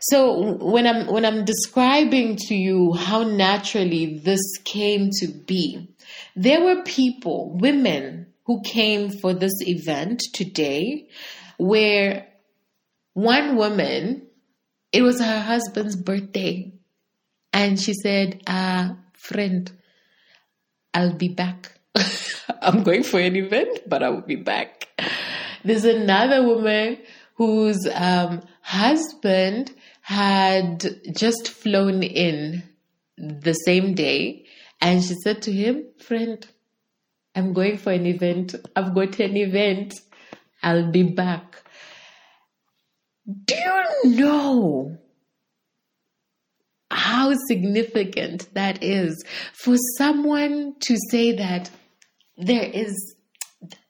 So 0.00 0.56
when 0.58 0.86
I'm 0.86 1.06
when 1.06 1.24
I'm 1.24 1.44
describing 1.44 2.36
to 2.48 2.54
you 2.54 2.92
how 2.92 3.22
naturally 3.22 4.18
this 4.18 4.58
came 4.64 5.08
to 5.20 5.26
be, 5.26 5.88
there 6.36 6.62
were 6.62 6.82
people, 6.82 7.56
women 7.58 8.26
who 8.44 8.60
came 8.62 9.10
for 9.10 9.32
this 9.32 9.54
event 9.62 10.22
today 10.34 11.08
where 11.56 12.26
one 13.14 13.56
woman 13.56 14.27
it 14.92 15.02
was 15.02 15.20
her 15.20 15.40
husband's 15.40 15.96
birthday 15.96 16.72
and 17.52 17.80
she 17.80 17.94
said, 17.94 18.42
uh, 18.46 18.90
friend, 19.14 19.70
I'll 20.94 21.14
be 21.14 21.28
back. 21.28 21.72
I'm 22.62 22.82
going 22.82 23.02
for 23.02 23.20
an 23.20 23.36
event, 23.36 23.80
but 23.86 24.02
I 24.02 24.10
will 24.10 24.22
be 24.22 24.36
back. 24.36 24.88
There's 25.64 25.84
another 25.84 26.42
woman 26.46 26.98
whose 27.34 27.86
um, 27.94 28.42
husband 28.62 29.72
had 30.02 30.86
just 31.12 31.48
flown 31.48 32.02
in 32.02 32.62
the 33.16 33.52
same 33.52 33.94
day, 33.94 34.46
and 34.80 35.02
she 35.02 35.14
said 35.22 35.42
to 35.42 35.52
him, 35.52 35.84
Friend, 35.98 36.46
I'm 37.34 37.52
going 37.52 37.78
for 37.78 37.92
an 37.92 38.06
event. 38.06 38.54
I've 38.74 38.94
got 38.94 39.18
an 39.20 39.36
event. 39.36 39.94
I'll 40.62 40.90
be 40.90 41.02
back. 41.02 41.62
Do 43.28 43.54
you 44.04 44.16
know 44.16 44.98
how 46.90 47.34
significant 47.46 48.48
that 48.54 48.82
is 48.82 49.22
for 49.52 49.76
someone 49.98 50.74
to 50.80 50.96
say 51.10 51.32
that 51.36 51.70
there 52.38 52.64
is, 52.64 53.14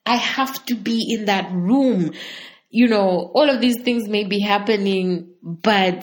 I 0.05 0.15
have 0.15 0.65
to 0.65 0.75
be 0.75 1.15
in 1.15 1.25
that 1.25 1.49
room. 1.53 2.11
You 2.69 2.89
know, 2.89 3.31
all 3.33 3.49
of 3.49 3.61
these 3.61 3.81
things 3.81 4.09
may 4.09 4.25
be 4.25 4.41
happening, 4.41 5.29
but 5.41 6.01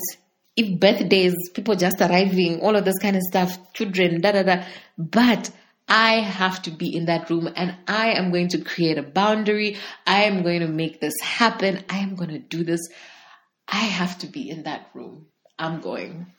if 0.57 0.81
birthdays, 0.81 1.35
people 1.53 1.77
just 1.77 2.01
arriving, 2.01 2.61
all 2.61 2.75
of 2.75 2.87
this 2.87 2.99
kind 2.99 3.17
of 3.17 3.23
stuff, 3.23 3.59
children, 3.75 4.23
da 4.23 4.33
da 4.33 4.43
da. 4.45 4.65
But 4.97 5.51
I 5.89 6.21
have 6.21 6.63
to 6.63 6.71
be 6.71 6.97
in 6.97 7.05
that 7.07 7.29
room 7.29 7.51
and 7.55 7.77
I 7.87 8.13
am 8.13 8.31
going 8.31 8.49
to 8.49 8.63
create 8.63 8.97
a 8.97 9.03
boundary. 9.03 9.77
I 10.07 10.25
am 10.25 10.43
going 10.43 10.61
to 10.61 10.69
make 10.69 11.01
this 11.01 11.15
happen. 11.23 11.85
I 11.91 11.99
am 11.99 12.15
going 12.15 12.31
to 12.31 12.39
do 12.39 12.65
this. 12.65 12.81
I 13.69 13.79
have 13.79 14.19
to 14.19 14.27
be 14.27 14.49
in 14.49 14.65
that 14.65 14.91
room. 14.95 15.27
I'm 15.59 15.81
going. 15.81 16.33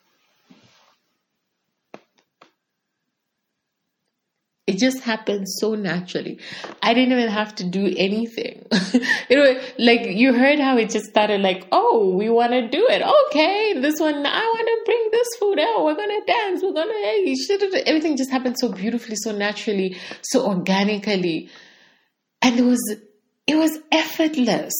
it 4.67 4.77
just 4.77 4.99
happened 4.99 5.47
so 5.47 5.75
naturally. 5.75 6.39
I 6.83 6.93
didn't 6.93 7.13
even 7.17 7.29
have 7.29 7.55
to 7.55 7.63
do 7.63 7.93
anything. 7.97 8.65
you 9.29 9.37
know, 9.37 9.61
like 9.79 10.01
you 10.07 10.33
heard 10.33 10.59
how 10.59 10.77
it 10.77 10.89
just 10.89 11.05
started 11.05 11.39
like, 11.39 11.65
oh, 11.71 12.13
we 12.13 12.29
want 12.29 12.51
to 12.51 12.67
do 12.67 12.85
it. 12.89 13.01
Okay, 13.01 13.79
this 13.79 13.97
one, 13.97 14.25
I 14.25 14.43
want 14.43 14.67
to 14.67 14.81
bring 14.85 15.09
this 15.11 15.27
food 15.39 15.59
out. 15.59 15.85
We're 15.85 15.95
going 15.95 16.19
to 16.19 16.31
dance. 16.31 16.61
We're 16.61 16.73
going 16.73 16.89
to, 16.89 17.87
everything 17.87 18.17
just 18.17 18.29
happened 18.29 18.57
so 18.59 18.69
beautifully, 18.69 19.15
so 19.15 19.31
naturally, 19.31 19.97
so 20.21 20.45
organically. 20.45 21.49
And 22.41 22.59
it 22.59 22.63
was, 22.63 22.97
it 23.47 23.55
was 23.55 23.79
effortless. 23.89 24.73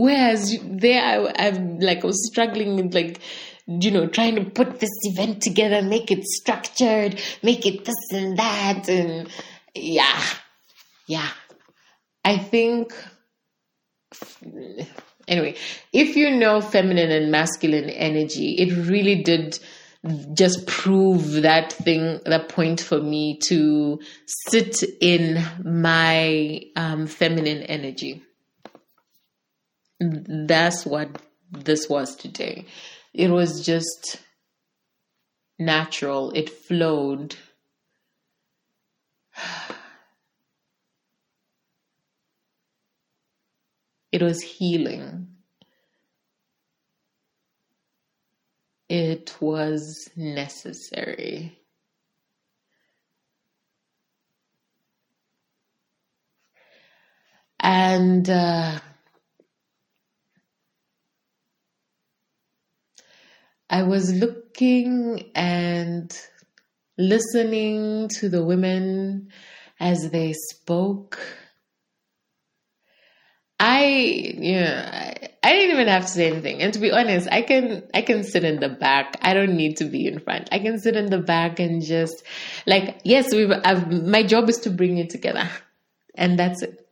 Whereas 0.00 0.56
there, 0.62 1.02
I, 1.02 1.46
I'm 1.46 1.78
like, 1.78 2.02
I 2.02 2.06
was 2.06 2.26
struggling 2.32 2.76
with 2.76 2.94
like, 2.94 3.20
you 3.66 3.90
know, 3.90 4.06
trying 4.06 4.34
to 4.36 4.44
put 4.50 4.80
this 4.80 4.88
event 5.02 5.42
together, 5.42 5.82
make 5.82 6.10
it 6.10 6.24
structured, 6.24 7.20
make 7.42 7.66
it 7.66 7.84
this 7.84 8.10
and 8.10 8.38
that. 8.38 8.88
And 8.88 9.28
yeah, 9.74 10.22
yeah. 11.06 11.28
I 12.24 12.38
think, 12.38 12.94
anyway, 15.28 15.56
if 15.92 16.16
you 16.16 16.30
know 16.30 16.62
feminine 16.62 17.10
and 17.10 17.30
masculine 17.30 17.90
energy, 17.90 18.54
it 18.54 18.72
really 18.88 19.22
did 19.22 19.58
just 20.32 20.66
prove 20.66 21.42
that 21.42 21.74
thing, 21.74 22.20
that 22.24 22.48
point 22.48 22.80
for 22.80 23.02
me 23.02 23.38
to 23.48 24.00
sit 24.24 24.82
in 25.02 25.44
my 25.62 26.62
um, 26.74 27.06
feminine 27.06 27.64
energy. 27.64 28.22
That's 30.00 30.86
what 30.86 31.20
this 31.52 31.88
was 31.88 32.16
today. 32.16 32.66
It 33.12 33.30
was 33.30 33.64
just 33.64 34.20
natural, 35.58 36.32
it 36.32 36.48
flowed. 36.50 37.36
It 44.12 44.22
was 44.22 44.42
healing. 44.42 45.28
It 48.88 49.36
was 49.40 50.10
necessary. 50.16 51.56
And 57.60 58.28
uh, 58.28 58.80
I 63.70 63.84
was 63.84 64.12
looking 64.12 65.30
and 65.32 66.12
listening 66.98 68.08
to 68.18 68.28
the 68.28 68.44
women 68.44 69.30
as 69.78 70.10
they 70.10 70.32
spoke. 70.32 71.20
I, 73.60 74.34
yeah, 74.38 75.14
I, 75.42 75.52
didn't 75.52 75.70
even 75.72 75.86
have 75.86 76.02
to 76.02 76.08
say 76.08 76.26
anything. 76.26 76.62
And 76.62 76.72
to 76.72 76.80
be 76.80 76.90
honest, 76.90 77.28
I 77.30 77.42
can, 77.42 77.84
I 77.94 78.02
can 78.02 78.24
sit 78.24 78.42
in 78.42 78.58
the 78.58 78.70
back. 78.70 79.18
I 79.22 79.34
don't 79.34 79.56
need 79.56 79.76
to 79.76 79.84
be 79.84 80.06
in 80.06 80.18
front. 80.18 80.48
I 80.50 80.58
can 80.58 80.80
sit 80.80 80.96
in 80.96 81.06
the 81.06 81.18
back 81.18 81.60
and 81.60 81.80
just 81.80 82.24
like, 82.66 83.00
yes, 83.04 83.32
we've, 83.32 83.50
my 84.02 84.24
job 84.24 84.48
is 84.48 84.58
to 84.60 84.70
bring 84.70 84.96
you 84.96 85.06
together 85.06 85.48
and 86.16 86.38
that's 86.38 86.62
it. 86.62 86.86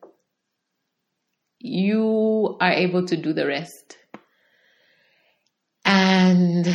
You 1.58 2.56
are 2.60 2.72
able 2.72 3.04
to 3.06 3.16
do 3.16 3.32
the 3.32 3.46
rest. 3.48 3.97
And 6.28 6.66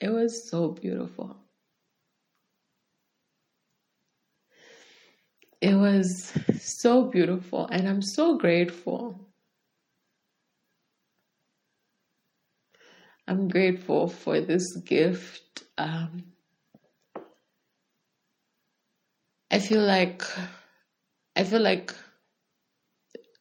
it 0.00 0.10
was 0.10 0.48
so 0.48 0.68
beautiful. 0.70 1.36
It 5.60 5.74
was 5.74 6.32
so 6.60 7.06
beautiful, 7.06 7.66
and 7.66 7.88
I'm 7.88 8.02
so 8.02 8.38
grateful. 8.38 9.18
I'm 13.26 13.48
grateful 13.48 14.06
for 14.06 14.40
this 14.40 14.76
gift. 14.84 15.64
Um, 15.78 16.22
I 19.50 19.58
feel 19.58 19.82
like 19.82 20.22
I 21.34 21.42
feel 21.42 21.62
like 21.62 21.92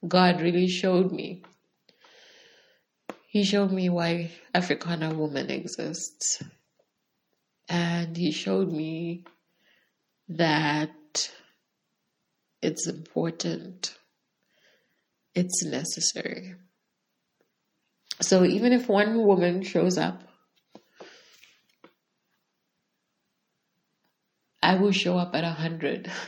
God 0.07 0.41
really 0.41 0.67
showed 0.67 1.11
me 1.11 1.43
he 3.31 3.43
showed 3.45 3.71
me 3.71 3.87
why 3.87 4.29
Africana 4.53 5.13
woman 5.13 5.49
exists. 5.49 6.43
And 7.69 8.17
he 8.17 8.33
showed 8.33 8.69
me 8.69 9.23
that 10.27 11.31
it's 12.61 12.89
important, 12.89 13.95
it's 15.33 15.63
necessary. 15.63 16.55
So 18.19 18.43
even 18.43 18.73
if 18.73 18.89
one 18.89 19.25
woman 19.25 19.63
shows 19.63 19.97
up, 19.97 20.23
I 24.61 24.75
will 24.75 24.91
show 24.91 25.17
up 25.17 25.33
at 25.35 25.45
a 25.45 25.51
hundred. 25.51 26.11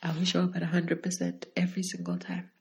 I 0.00 0.12
will 0.12 0.24
show 0.24 0.44
up 0.44 0.54
at 0.54 0.62
a 0.62 0.66
hundred 0.66 1.02
percent 1.02 1.46
every 1.56 1.82
single 1.82 2.18
time. 2.18 2.52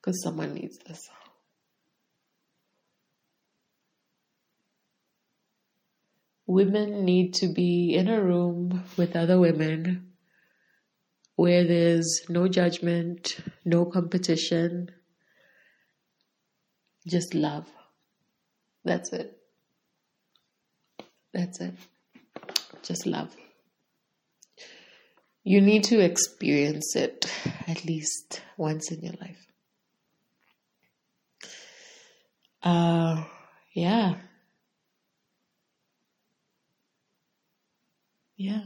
Because 0.00 0.22
someone 0.22 0.54
needs 0.54 0.78
this. 0.78 1.08
Women 6.46 7.04
need 7.04 7.34
to 7.34 7.48
be 7.48 7.94
in 7.94 8.08
a 8.08 8.22
room 8.22 8.84
with 8.96 9.16
other 9.16 9.38
women 9.38 10.12
where 11.36 11.64
there's 11.64 12.22
no 12.28 12.48
judgment, 12.48 13.36
no 13.64 13.84
competition, 13.84 14.90
just 17.06 17.34
love. 17.34 17.66
That's 18.84 19.12
it. 19.12 19.38
That's 21.32 21.60
it. 21.60 21.74
Just 22.82 23.06
love. 23.06 23.34
You 25.44 25.60
need 25.60 25.84
to 25.84 26.00
experience 26.00 26.96
it 26.96 27.30
at 27.66 27.84
least 27.84 28.42
once 28.56 28.90
in 28.90 29.02
your 29.02 29.14
life. 29.20 29.47
Uh, 32.62 33.24
yeah. 33.72 34.14
Yeah. 38.36 38.62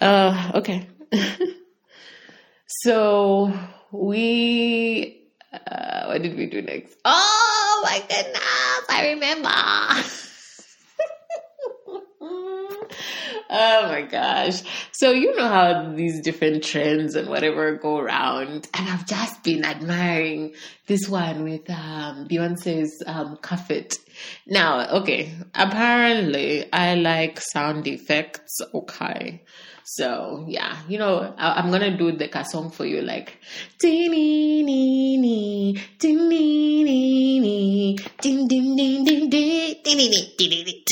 Uh, 0.00 0.52
okay. 0.54 0.86
so 2.66 3.52
we, 3.92 5.28
uh, 5.52 6.04
what 6.06 6.22
did 6.22 6.36
we 6.36 6.46
do 6.46 6.62
next? 6.62 6.96
Oh 7.04 7.80
my 7.84 8.00
goodness, 8.00 8.42
I 8.88 9.10
remember. 9.12 9.48
Oh 13.54 13.88
my 13.88 14.02
gosh. 14.02 14.62
So, 15.02 15.10
you 15.10 15.34
know 15.34 15.48
how 15.48 15.94
these 15.96 16.20
different 16.20 16.62
trends 16.62 17.16
and 17.16 17.28
whatever 17.28 17.74
go 17.74 17.98
around. 17.98 18.68
And 18.72 18.88
I've 18.88 19.04
just 19.04 19.42
been 19.42 19.64
admiring 19.64 20.54
this 20.86 21.08
one 21.08 21.42
with 21.42 21.68
um, 21.70 22.28
Beyonce's 22.28 23.02
um, 23.04 23.36
Cuff 23.38 23.72
It. 23.72 23.96
Now, 24.46 24.98
okay, 25.00 25.34
apparently 25.56 26.72
I 26.72 26.94
like 26.94 27.40
sound 27.40 27.88
effects. 27.88 28.60
Okay. 28.72 29.42
So 29.82 30.44
yeah, 30.46 30.76
you 30.86 30.98
know, 30.98 31.34
I, 31.36 31.58
am 31.58 31.72
gonna 31.72 31.98
do 31.98 32.12
the 32.12 32.44
song 32.44 32.70
for 32.70 32.86
you, 32.86 33.02
like 33.02 33.40
ding 33.80 34.08
ding 34.08 34.66
ding 34.66 35.80
ding 35.98 36.14
ding 36.22 37.08
ding 38.20 38.46
ding 38.46 38.76
ding 38.76 39.04
ding 39.04 39.30
ding 39.82 39.82
ding 39.82 40.14
ding 40.38 40.64
ding 40.64 40.84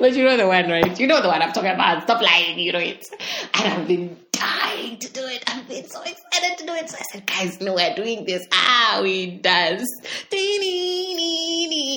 but 0.00 0.14
you 0.14 0.24
know 0.24 0.36
the 0.36 0.46
one, 0.46 0.68
right? 0.70 0.98
You 0.98 1.06
know 1.06 1.22
the 1.22 1.28
one 1.28 1.42
I'm 1.42 1.52
talking 1.52 1.70
about. 1.70 2.02
Stop 2.02 2.22
lying, 2.22 2.58
you 2.58 2.72
know 2.72 2.78
it. 2.78 3.06
And 3.54 3.72
I've 3.72 3.88
been 3.88 4.16
dying 4.32 4.98
to 4.98 5.12
do 5.12 5.24
it. 5.26 5.42
I've 5.46 5.66
been 5.68 5.86
so 5.88 6.00
excited 6.02 6.58
to 6.58 6.66
do 6.66 6.72
it. 6.74 6.88
So 6.90 6.96
I 6.98 7.02
said, 7.12 7.26
guys, 7.26 7.60
know 7.60 7.74
we're 7.74 7.94
doing 7.94 8.24
this. 8.24 8.46
Ah, 8.52 9.00
we 9.02 9.38
dance. 9.38 9.88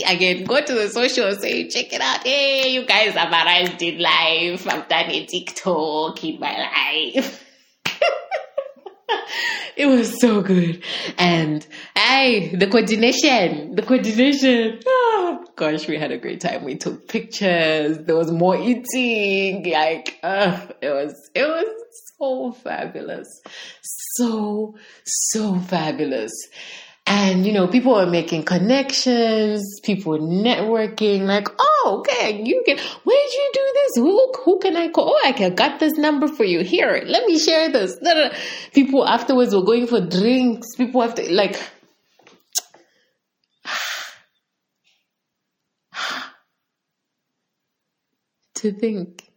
Again, 0.07 0.43
go 0.45 0.61
to 0.61 0.73
the 0.73 0.89
social, 0.89 1.31
say, 1.35 1.67
check 1.67 1.93
it 1.93 2.01
out. 2.01 2.25
Hey, 2.25 2.69
you 2.73 2.85
guys 2.85 3.15
I've 3.15 3.31
arrived 3.31 3.81
in 3.81 3.99
life. 3.99 4.67
I've 4.67 4.87
done 4.87 5.11
a 5.11 5.25
TikTok 5.25 6.23
in 6.23 6.39
my 6.39 6.57
life. 6.57 7.45
it 9.75 9.85
was 9.85 10.19
so 10.19 10.41
good. 10.41 10.83
And 11.17 11.65
hey, 11.95 12.55
the 12.55 12.67
coordination, 12.67 13.75
the 13.75 13.83
coordination. 13.83 14.79
Gosh, 15.59 15.89
we 15.89 15.97
had 15.97 16.13
a 16.13 16.17
great 16.17 16.39
time. 16.39 16.63
We 16.63 16.75
took 16.77 17.09
pictures. 17.09 17.97
There 17.97 18.15
was 18.15 18.31
more 18.31 18.55
eating. 18.55 19.69
Like, 19.69 20.17
uh, 20.23 20.57
it 20.81 20.87
was, 20.87 21.29
it 21.35 21.43
was 21.43 21.67
so 22.17 22.53
fabulous. 22.53 23.27
So, 23.81 24.77
so 25.03 25.59
fabulous. 25.59 26.31
And, 27.05 27.45
you 27.45 27.51
know, 27.51 27.67
people 27.67 27.93
are 27.95 28.05
making 28.05 28.43
connections, 28.43 29.81
people 29.83 30.13
were 30.13 30.19
networking, 30.19 31.23
like, 31.23 31.49
oh, 31.59 31.97
okay, 31.99 32.41
you 32.41 32.63
can, 32.65 32.77
where 33.03 33.17
did 33.17 33.33
you 33.33 33.51
do 33.53 33.73
this? 33.73 33.91
Who, 33.95 34.33
who 34.45 34.59
can 34.59 34.77
I 34.77 34.87
call? 34.89 35.09
Oh, 35.09 35.21
I 35.25 35.33
can, 35.33 35.55
got 35.55 35.81
this 35.81 35.97
number 35.97 36.29
for 36.29 36.45
you. 36.45 36.63
Here, 36.63 37.03
let 37.05 37.25
me 37.25 37.37
share 37.37 37.69
this. 37.69 37.97
People 38.73 39.05
afterwards 39.05 39.53
were 39.53 39.63
going 39.63 39.87
for 39.87 39.99
drinks. 39.99 40.67
People 40.77 41.01
have 41.01 41.15
to, 41.15 41.33
like, 41.33 41.59
to 48.59 48.71
think 48.71 49.31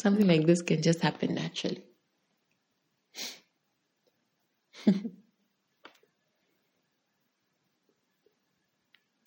something 0.00 0.26
like 0.26 0.46
this 0.46 0.62
can 0.62 0.82
just 0.82 1.00
happen 1.00 1.34
naturally. 1.34 1.84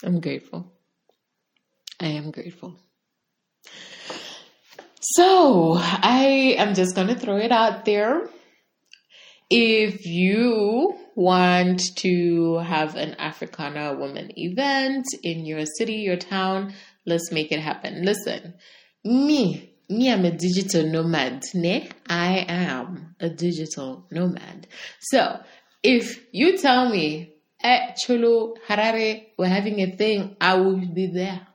I'm 0.03 0.19
grateful. 0.19 0.73
I 1.99 2.07
am 2.07 2.31
grateful. 2.31 2.79
So, 5.01 5.75
I 5.77 6.55
am 6.57 6.73
just 6.75 6.95
going 6.95 7.07
to 7.07 7.15
throw 7.15 7.37
it 7.37 7.51
out 7.51 7.85
there. 7.85 8.29
if 9.49 10.05
you 10.05 10.97
want 11.15 11.81
to 11.97 12.57
have 12.59 12.95
an 12.95 13.15
Africana 13.19 13.93
woman 13.93 14.31
event 14.37 15.05
in 15.23 15.45
your 15.45 15.65
city, 15.65 15.95
your 15.95 16.17
town, 16.17 16.73
let's 17.05 17.31
make 17.31 17.51
it 17.51 17.59
happen. 17.59 18.03
Listen, 18.03 18.55
me, 19.03 19.73
me, 19.89 20.11
I'm 20.11 20.25
a 20.25 20.31
digital 20.31 20.87
nomad. 20.87 21.43
Ne? 21.53 21.89
I 22.07 22.45
am 22.47 23.15
a 23.19 23.29
digital 23.29 24.05
nomad. 24.11 24.67
So 25.01 25.39
if 25.81 26.25
you 26.31 26.57
tell 26.57 26.89
me, 26.89 27.33
eh, 27.61 27.93
Chulu, 28.05 28.55
Harare, 28.67 29.27
we're 29.37 29.47
having 29.47 29.81
a 29.81 29.95
thing, 29.95 30.35
I 30.39 30.55
will 30.55 30.77
be 30.77 31.07
there. 31.07 31.47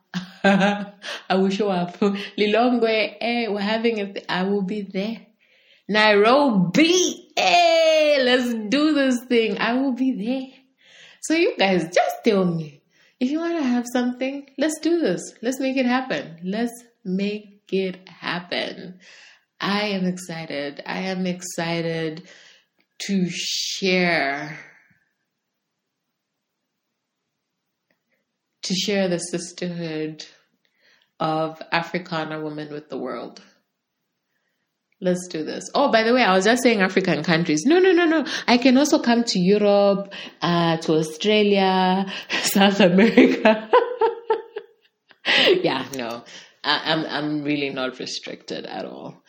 I 0.45 1.35
will 1.35 1.51
show 1.51 1.71
up. 1.71 1.99
Lilongwe, 1.99 3.17
eh, 3.21 3.49
we're 3.49 3.61
having 3.61 4.01
a 4.01 4.13
thing, 4.13 4.25
I 4.29 4.45
will 4.45 4.63
be 4.63 4.83
there. 4.83 5.27
Nairobi, 5.89 7.31
hey, 7.35 8.19
let's 8.23 8.53
do 8.69 8.93
this 8.93 9.25
thing. 9.25 9.59
I 9.59 9.73
will 9.73 9.93
be 9.93 10.13
there. 10.13 10.49
So 11.23 11.35
you 11.35 11.57
guys 11.57 11.85
just 11.85 12.17
tell 12.25 12.45
me 12.45 12.83
if 13.19 13.31
you 13.31 13.39
want 13.41 13.57
to 13.57 13.65
have 13.65 13.87
something, 13.91 14.49
let's 14.59 14.79
do 14.81 15.01
this. 15.01 15.35
Let's 15.43 15.59
make 15.59 15.77
it 15.77 15.87
happen. 15.87 16.41
Let's 16.45 16.85
make 17.05 17.63
it 17.71 18.09
happen. 18.09 19.01
I 19.61 19.89
am 19.89 20.07
excited. 20.07 20.83
I 20.87 21.01
am 21.01 21.27
excited 21.27 22.29
to 23.07 23.27
share 23.29 24.59
to 28.63 28.75
share 28.75 29.09
the 29.09 29.19
sisterhood 29.19 30.25
of 31.19 31.61
Africana 31.73 32.41
women 32.41 32.71
with 32.71 32.91
the 32.91 32.99
world. 32.99 33.41
Let's 35.01 35.29
do 35.29 35.45
this. 35.45 35.65
Oh, 35.75 35.93
by 35.93 36.03
the 36.03 36.13
way, 36.13 36.23
I 36.23 36.35
was 36.35 36.45
just 36.45 36.63
saying 36.63 36.81
African 36.81 37.23
countries. 37.23 37.63
No, 37.65 37.79
no, 37.79 37.93
no, 37.93 38.05
no. 38.05 38.27
I 38.49 38.59
can 38.59 38.77
also 38.77 38.99
come 38.99 39.23
to 39.25 39.39
Europe, 39.39 40.13
uh, 40.43 40.77
to 40.79 40.95
Australia, 40.95 42.05
South 42.43 42.81
America. 42.81 43.71
yeah, 45.63 45.87
no, 45.95 46.25
I, 46.65 46.93
am 46.93 47.01
I'm, 47.01 47.07
I'm 47.07 47.45
really 47.45 47.71
not 47.71 47.99
restricted 47.99 48.67
at 48.67 48.85
all. 48.85 49.23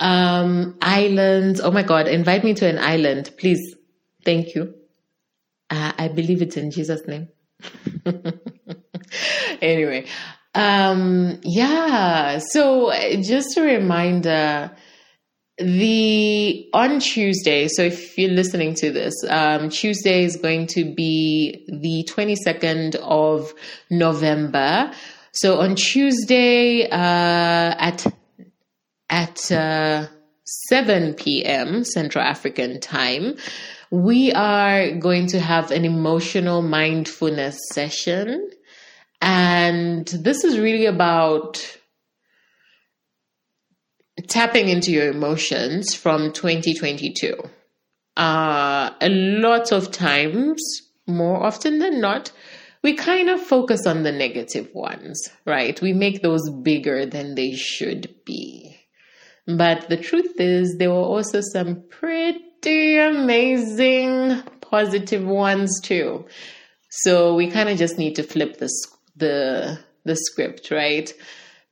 Um, 0.00 0.76
islands. 0.82 1.60
Oh 1.60 1.70
my 1.70 1.82
God, 1.82 2.08
invite 2.08 2.44
me 2.44 2.54
to 2.54 2.68
an 2.68 2.78
island, 2.78 3.30
please. 3.38 3.76
Thank 4.24 4.54
you. 4.54 4.74
Uh, 5.70 5.92
I 5.96 6.08
believe 6.08 6.42
it's 6.42 6.56
in 6.56 6.70
Jesus' 6.70 7.06
name. 7.06 7.28
anyway, 9.62 10.06
um, 10.54 11.40
yeah. 11.44 12.38
So 12.38 12.92
just 13.22 13.56
a 13.56 13.62
reminder 13.62 14.76
the 15.58 16.68
on 16.72 16.98
Tuesday, 17.00 17.68
so 17.68 17.82
if 17.82 18.16
you're 18.18 18.30
listening 18.30 18.74
to 18.76 18.90
this, 18.90 19.14
um, 19.28 19.68
Tuesday 19.68 20.24
is 20.24 20.36
going 20.36 20.66
to 20.68 20.94
be 20.94 21.64
the 21.68 22.04
22nd 22.10 22.96
of 22.96 23.52
November. 23.90 24.92
So 25.34 25.60
on 25.60 25.76
Tuesday 25.76 26.88
uh, 26.90 27.74
at 27.78 28.06
at 29.08 29.50
uh, 29.50 30.06
7 30.68 31.14
p.m. 31.14 31.84
Central 31.84 32.22
African 32.22 32.80
time, 32.80 33.36
we 33.90 34.32
are 34.32 34.90
going 34.92 35.28
to 35.28 35.40
have 35.40 35.70
an 35.70 35.86
emotional 35.86 36.60
mindfulness 36.60 37.58
session, 37.72 38.50
and 39.22 40.06
this 40.06 40.44
is 40.44 40.58
really 40.58 40.84
about 40.84 41.78
tapping 44.28 44.68
into 44.68 44.92
your 44.92 45.08
emotions 45.08 45.94
from 45.94 46.32
2022. 46.32 47.36
Uh, 48.18 48.90
a 49.00 49.08
lot 49.08 49.72
of 49.72 49.90
times, 49.90 50.60
more 51.06 51.42
often 51.42 51.78
than 51.78 52.02
not, 52.02 52.32
we 52.82 52.94
kind 52.94 53.30
of 53.30 53.40
focus 53.40 53.86
on 53.86 54.02
the 54.02 54.12
negative 54.12 54.68
ones, 54.74 55.28
right? 55.46 55.80
We 55.80 55.92
make 55.92 56.22
those 56.22 56.50
bigger 56.50 57.06
than 57.06 57.34
they 57.34 57.54
should 57.54 58.14
be. 58.24 58.76
But 59.46 59.88
the 59.88 59.96
truth 59.96 60.40
is, 60.40 60.76
there 60.78 60.90
were 60.90 60.96
also 60.96 61.40
some 61.40 61.82
pretty 61.90 62.98
amazing 62.98 64.42
positive 64.60 65.24
ones 65.24 65.80
too. 65.80 66.26
So 66.90 67.34
we 67.34 67.50
kind 67.50 67.68
of 67.68 67.78
just 67.78 67.98
need 67.98 68.16
to 68.16 68.22
flip 68.22 68.58
the 68.58 68.70
the 69.16 69.78
the 70.04 70.16
script, 70.16 70.70
right? 70.70 71.12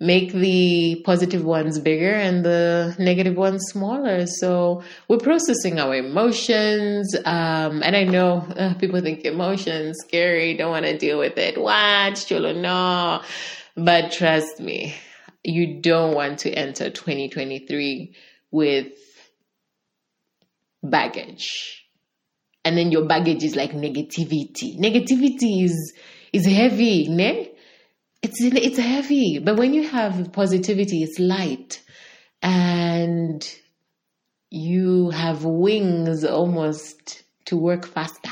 Make 0.03 0.33
the 0.33 1.03
positive 1.05 1.45
ones 1.45 1.79
bigger 1.79 2.15
and 2.15 2.43
the 2.43 2.97
negative 2.99 3.37
ones 3.37 3.63
smaller. 3.69 4.27
So 4.27 4.83
we're 5.09 5.19
processing 5.19 5.79
our 5.79 5.95
emotions. 5.95 7.15
Um, 7.27 7.83
and 7.83 7.95
I 7.95 8.05
know 8.05 8.39
uh, 8.57 8.75
people 8.75 9.01
think 9.03 9.27
emotions 9.27 9.99
scary, 10.01 10.57
don't 10.57 10.71
want 10.71 10.87
to 10.87 10.97
deal 10.97 11.19
with 11.19 11.37
it. 11.37 11.61
What? 11.61 12.15
Chulu, 12.15 12.57
no. 12.57 13.21
But 13.77 14.13
trust 14.13 14.59
me, 14.59 14.95
you 15.45 15.81
don't 15.81 16.15
want 16.15 16.41
to 16.41 16.51
enter 16.51 16.89
2023 16.89 18.15
with 18.51 18.93
baggage. 20.83 21.87
And 22.65 22.77
then 22.77 22.93
your 22.93 23.07
baggage 23.07 23.43
is 23.43 23.57
like 23.57 23.73
negativity. 23.73 24.79
Negativity 24.79 25.65
is 25.65 25.95
is 26.33 26.47
heavy, 26.47 27.09
ne? 27.09 27.50
It's 28.23 28.37
it's 28.41 28.79
heavy 28.79 29.39
but 29.39 29.57
when 29.57 29.75
you 29.75 29.89
have 29.89 30.33
positivity 30.33 31.03
it's 31.03 31.19
light. 31.19 31.83
And 32.43 33.47
you 34.51 35.11
have 35.11 35.45
wings 35.45 36.25
almost 36.25 37.23
to 37.45 37.57
work 37.57 37.87
faster 37.87 38.31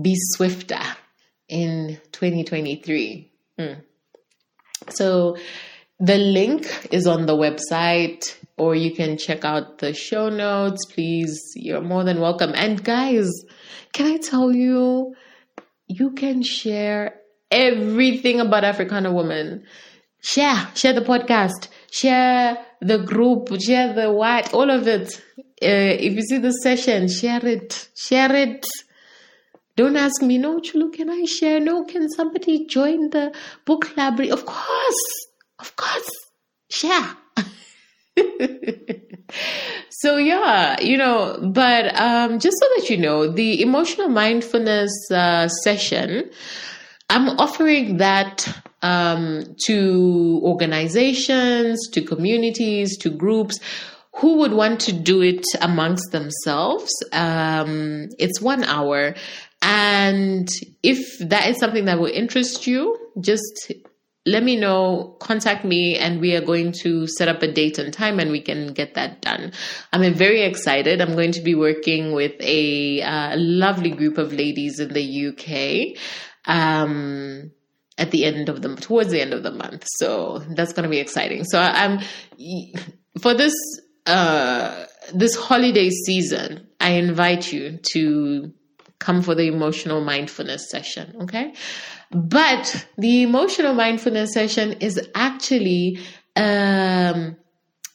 be 0.00 0.14
swifter 0.34 0.80
in 1.48 1.98
2023 2.12 3.30
mm. 3.58 3.82
so 4.90 5.36
the 5.98 6.18
link 6.18 6.88
is 6.90 7.06
on 7.06 7.26
the 7.26 7.36
website 7.36 8.36
or 8.56 8.74
you 8.74 8.94
can 8.94 9.16
check 9.16 9.44
out 9.44 9.78
the 9.78 9.94
show 9.94 10.28
notes. 10.28 10.84
Please 10.86 11.40
you're 11.54 11.80
more 11.80 12.04
than 12.04 12.20
welcome. 12.20 12.52
And 12.54 12.82
guys 12.82 13.30
can 13.92 14.06
i 14.06 14.16
tell 14.16 14.52
you 14.52 15.14
you 15.86 16.10
can 16.12 16.42
share 16.42 17.21
everything 17.52 18.40
about 18.40 18.64
Africana 18.64 19.12
woman. 19.12 19.64
Share, 20.22 20.68
share 20.74 20.92
the 20.92 21.00
podcast, 21.02 21.68
share 21.90 22.56
the 22.80 22.98
group, 22.98 23.48
share 23.60 23.92
the 23.92 24.12
what, 24.12 24.52
all 24.54 24.70
of 24.70 24.88
it. 24.88 25.20
Uh, 25.38 25.94
if 26.06 26.14
you 26.14 26.22
see 26.22 26.38
the 26.38 26.52
session, 26.52 27.08
share 27.08 27.44
it, 27.44 27.88
share 27.96 28.34
it. 28.34 28.64
Don't 29.76 29.96
ask 29.96 30.22
me, 30.22 30.38
no, 30.38 30.58
Chulu, 30.60 30.92
can 30.92 31.10
I 31.10 31.24
share? 31.24 31.58
No, 31.60 31.84
can 31.84 32.08
somebody 32.10 32.66
join 32.66 33.10
the 33.10 33.34
book 33.64 33.96
library? 33.96 34.30
Of 34.30 34.44
course, 34.46 35.26
of 35.58 35.74
course, 35.76 36.10
share. 36.70 37.16
so 39.90 40.16
yeah, 40.18 40.80
you 40.80 40.96
know, 40.98 41.38
but 41.52 41.98
um, 42.00 42.38
just 42.38 42.58
so 42.60 42.66
that 42.76 42.90
you 42.90 42.98
know, 42.98 43.28
the 43.32 43.62
emotional 43.62 44.08
mindfulness 44.08 44.92
uh, 45.10 45.48
session 45.48 46.30
I'm 47.12 47.28
offering 47.38 47.98
that 47.98 48.48
um, 48.80 49.54
to 49.66 50.40
organizations, 50.42 51.86
to 51.90 52.00
communities, 52.00 52.96
to 53.00 53.10
groups 53.10 53.60
who 54.14 54.38
would 54.38 54.54
want 54.54 54.80
to 54.80 54.92
do 54.92 55.20
it 55.20 55.44
amongst 55.60 56.10
themselves. 56.10 56.90
Um, 57.12 58.08
it's 58.18 58.40
one 58.40 58.64
hour. 58.64 59.14
And 59.60 60.48
if 60.82 61.18
that 61.28 61.50
is 61.50 61.58
something 61.58 61.84
that 61.84 61.98
will 61.98 62.06
interest 62.06 62.66
you, 62.66 62.96
just 63.20 63.72
let 64.24 64.42
me 64.42 64.56
know, 64.56 65.14
contact 65.20 65.66
me, 65.66 65.98
and 65.98 66.18
we 66.18 66.34
are 66.34 66.40
going 66.40 66.72
to 66.80 67.06
set 67.08 67.28
up 67.28 67.42
a 67.42 67.52
date 67.52 67.76
and 67.76 67.92
time 67.92 68.20
and 68.20 68.30
we 68.30 68.40
can 68.40 68.72
get 68.72 68.94
that 68.94 69.20
done. 69.20 69.52
I'm 69.92 70.14
very 70.14 70.42
excited. 70.42 71.02
I'm 71.02 71.12
going 71.12 71.32
to 71.32 71.42
be 71.42 71.54
working 71.54 72.12
with 72.12 72.32
a 72.40 73.02
uh, 73.02 73.36
lovely 73.36 73.90
group 73.90 74.16
of 74.16 74.32
ladies 74.32 74.80
in 74.80 74.94
the 74.94 75.28
UK 75.28 76.00
um, 76.46 77.50
at 77.98 78.10
the 78.10 78.24
end 78.24 78.48
of 78.48 78.62
the 78.62 78.74
towards 78.76 79.10
the 79.10 79.20
end 79.20 79.32
of 79.32 79.42
the 79.42 79.50
month. 79.50 79.86
So 79.98 80.38
that's 80.50 80.72
going 80.72 80.84
to 80.84 80.88
be 80.88 80.98
exciting. 80.98 81.44
So 81.44 81.60
I'm 81.60 82.00
for 83.20 83.34
this 83.34 83.54
uh, 84.06 84.86
this 85.14 85.34
holiday 85.36 85.90
season. 85.90 86.66
I 86.80 86.90
invite 86.92 87.52
you 87.52 87.78
to 87.92 88.52
come 88.98 89.22
for 89.22 89.34
the 89.34 89.46
emotional 89.46 90.00
mindfulness 90.00 90.70
session. 90.70 91.14
Okay, 91.22 91.54
but 92.10 92.86
the 92.98 93.22
emotional 93.22 93.74
mindfulness 93.74 94.32
session 94.32 94.72
is 94.74 95.00
actually 95.14 95.98
um, 96.36 97.36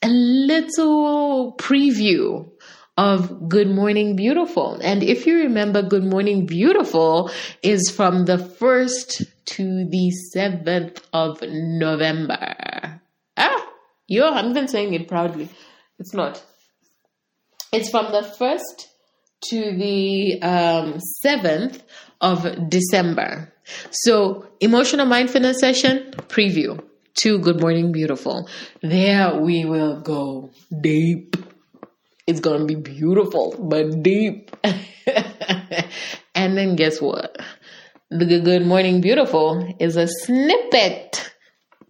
a 0.02 0.08
little 0.08 1.56
preview 1.58 2.50
of 2.98 3.48
Good 3.48 3.70
Morning 3.70 4.16
Beautiful. 4.16 4.80
And 4.82 5.04
if 5.04 5.28
you 5.28 5.38
remember, 5.38 5.82
Good 5.82 6.04
Morning 6.04 6.46
Beautiful 6.46 7.30
is 7.62 7.92
from 7.96 8.26
the 8.26 8.38
1st 8.38 9.28
to 9.46 9.86
the 9.86 10.12
7th 10.36 11.02
of 11.14 11.42
November. 11.42 13.00
Ah, 13.38 13.70
yo, 14.08 14.32
I'm 14.32 14.50
even 14.50 14.68
saying 14.68 14.94
it 14.94 15.08
proudly. 15.08 15.50
It's 16.00 16.14
not. 16.14 16.44
It's 17.72 17.90
from 17.90 18.12
the 18.12 18.22
1st 18.22 18.88
to 19.50 19.78
the 19.78 20.42
um, 20.42 21.00
7th 21.24 21.82
of 22.20 22.70
December. 22.70 23.54
So, 23.92 24.48
emotional 24.60 25.06
mindfulness 25.06 25.60
session 25.60 26.14
preview 26.30 26.84
to 27.16 27.40
Good 27.40 27.60
Morning 27.60 27.92
Beautiful. 27.92 28.50
There 28.82 29.40
we 29.40 29.66
will 29.66 30.02
go 30.02 30.50
deep. 30.82 31.36
It's 32.28 32.42
to 32.42 32.66
be 32.66 32.76
beautiful, 32.76 33.56
but 33.58 34.04
deep. 34.04 34.54
and 36.36 36.58
then 36.58 36.76
guess 36.76 37.00
what? 37.00 37.38
The 38.10 38.42
Good 38.42 38.66
Morning 38.66 39.00
Beautiful 39.00 39.76
is 39.80 39.96
a 39.96 40.08
snippet, 40.08 41.32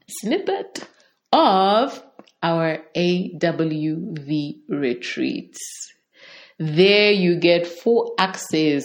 snippet 0.08 0.88
of 1.34 2.04
our 2.44 2.84
AWV 2.96 4.60
retreats. 4.70 5.60
There 6.60 7.12
you 7.12 7.40
get 7.40 7.66
full 7.66 8.14
access 8.20 8.84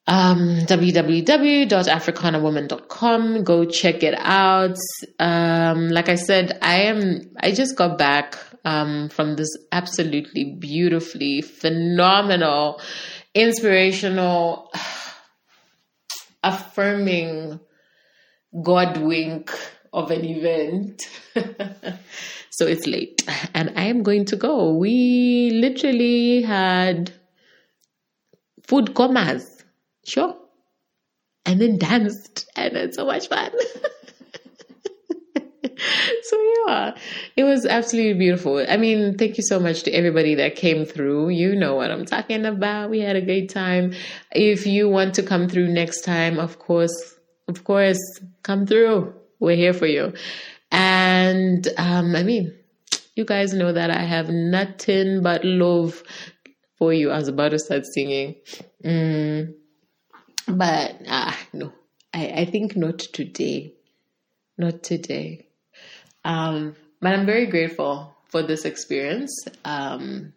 um, 0.07 0.57
www.africanawoman.com. 0.65 3.43
Go 3.43 3.65
check 3.65 4.01
it 4.03 4.15
out. 4.17 4.77
Um, 5.19 5.89
like 5.89 6.09
I 6.09 6.15
said, 6.15 6.57
I 6.61 6.81
am, 6.81 7.31
I 7.39 7.51
just 7.51 7.77
got 7.77 7.97
back, 7.97 8.37
um, 8.65 9.09
from 9.09 9.35
this 9.35 9.49
absolutely 9.71 10.55
beautifully 10.59 11.41
phenomenal, 11.41 12.81
inspirational, 13.33 14.71
affirming 16.43 17.59
God 18.61 18.97
wink 18.97 19.51
of 19.91 20.11
an 20.11 20.25
event. 20.25 21.01
so 22.49 22.67
it's 22.67 22.87
late 22.87 23.27
and 23.53 23.73
I 23.75 23.85
am 23.85 24.03
going 24.03 24.25
to 24.25 24.35
go. 24.35 24.73
We 24.73 25.51
literally 25.53 26.41
had 26.41 27.11
food 28.65 28.93
comas 28.93 29.53
Sure. 30.05 30.35
And 31.45 31.59
then 31.59 31.77
danced, 31.77 32.49
and 32.55 32.75
it's 32.75 32.97
so 32.97 33.05
much 33.05 33.27
fun. 33.27 33.51
so 36.23 36.41
yeah, 36.67 36.95
it 37.35 37.43
was 37.43 37.65
absolutely 37.65 38.13
beautiful. 38.13 38.63
I 38.67 38.77
mean, 38.77 39.17
thank 39.17 39.37
you 39.37 39.43
so 39.43 39.59
much 39.59 39.83
to 39.83 39.91
everybody 39.91 40.35
that 40.35 40.55
came 40.55 40.85
through. 40.85 41.29
You 41.29 41.55
know 41.55 41.75
what 41.75 41.91
I'm 41.91 42.05
talking 42.05 42.45
about. 42.45 42.89
We 42.89 42.99
had 42.99 43.15
a 43.15 43.21
great 43.21 43.49
time. 43.49 43.93
If 44.31 44.65
you 44.65 44.89
want 44.89 45.15
to 45.15 45.23
come 45.23 45.47
through 45.47 45.67
next 45.69 46.01
time, 46.01 46.39
of 46.39 46.59
course, 46.59 47.15
of 47.47 47.63
course, 47.63 47.99
come 48.43 48.65
through. 48.65 49.13
We're 49.39 49.55
here 49.55 49.73
for 49.73 49.87
you. 49.87 50.13
And 50.71 51.67
um, 51.77 52.15
I 52.15 52.23
mean, 52.23 52.53
you 53.15 53.25
guys 53.25 53.53
know 53.53 53.71
that 53.71 53.91
I 53.91 54.01
have 54.03 54.29
nothing 54.29 55.21
but 55.21 55.43
love 55.43 56.01
for 56.77 56.93
you. 56.93 57.11
I 57.11 57.17
was 57.17 57.27
about 57.27 57.49
to 57.49 57.59
start 57.59 57.85
singing. 57.85 58.35
Mm. 58.83 59.53
But 60.47 60.97
ah, 61.07 61.37
no, 61.53 61.71
I, 62.13 62.27
I 62.27 62.45
think 62.45 62.75
not 62.75 62.99
today. 62.99 63.73
Not 64.57 64.83
today. 64.83 65.47
Um, 66.23 66.75
but 67.01 67.13
I'm 67.13 67.25
very 67.25 67.47
grateful 67.47 68.15
for 68.29 68.43
this 68.43 68.65
experience. 68.65 69.45
Um, 69.65 70.33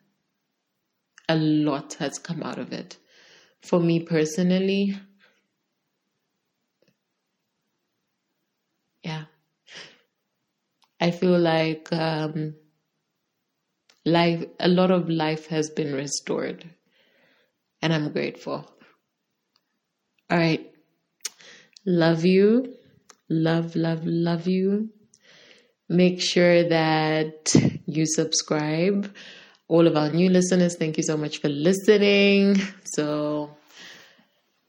a 1.29 1.37
lot 1.37 1.95
has 1.95 2.19
come 2.19 2.43
out 2.43 2.59
of 2.59 2.73
it. 2.73 2.97
For 3.63 3.81
me 3.81 4.01
personally, 4.01 4.97
yeah, 9.03 9.25
I 11.01 11.11
feel 11.11 11.39
like 11.39 11.93
um, 11.93 12.55
life, 14.05 14.45
a 14.61 14.69
lot 14.69 14.91
of 14.91 15.09
life 15.09 15.47
has 15.49 15.71
been 15.71 15.93
restored, 15.95 16.65
and 17.83 17.93
I'm 17.93 18.13
grateful. 18.13 18.71
All 20.31 20.39
right. 20.39 20.73
Love 21.87 22.25
you. 22.25 22.75
Love, 23.29 23.77
love, 23.77 24.05
love 24.05 24.47
you. 24.47 24.91
Make 25.89 26.21
sure 26.21 26.69
that 26.69 27.55
you 27.87 28.07
subscribe. 28.07 29.15
All 29.69 29.87
of 29.87 29.97
our 29.97 30.11
new 30.11 30.31
listeners, 30.31 30.77
thank 30.77 30.97
you 30.97 31.03
so 31.03 31.17
much 31.17 31.41
for 31.41 31.49
listening. 31.49 32.57
So, 32.85 33.57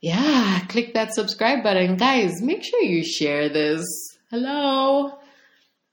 yeah, 0.02 0.60
click 0.70 0.94
that 0.94 1.14
subscribe 1.14 1.64
button. 1.64 1.98
Guys, 1.98 2.42
make 2.42 2.64
sure 2.64 2.82
you 2.82 3.04
share 3.04 3.50
this. 3.50 3.84
Hello. 4.30 5.18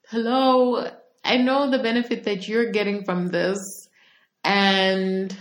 Hello. 0.08 0.90
I 1.24 1.38
know 1.38 1.70
the 1.70 1.78
benefit 1.78 2.24
that 2.24 2.46
you're 2.46 2.70
getting 2.70 3.04
from 3.04 3.28
this. 3.28 3.58
And 4.42 5.34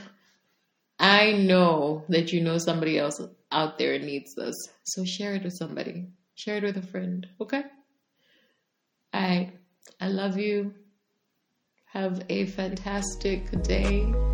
I 0.98 1.34
know 1.34 2.06
that 2.08 2.32
you 2.32 2.42
know 2.42 2.58
somebody 2.58 2.98
else 2.98 3.22
out 3.52 3.78
there 3.78 4.00
needs 4.00 4.34
this. 4.36 4.56
So 4.84 5.04
share 5.04 5.36
it 5.36 5.44
with 5.44 5.58
somebody. 5.58 6.08
Share 6.36 6.58
it 6.58 6.64
with 6.64 6.78
a 6.78 6.88
friend. 6.88 7.28
Okay? 7.42 7.64
All 9.14 9.22
right. 9.22 9.52
I 10.00 10.08
love 10.08 10.38
you. 10.38 10.74
Have 11.94 12.24
a 12.30 12.46
fantastic 12.46 13.52
day. 13.64 14.33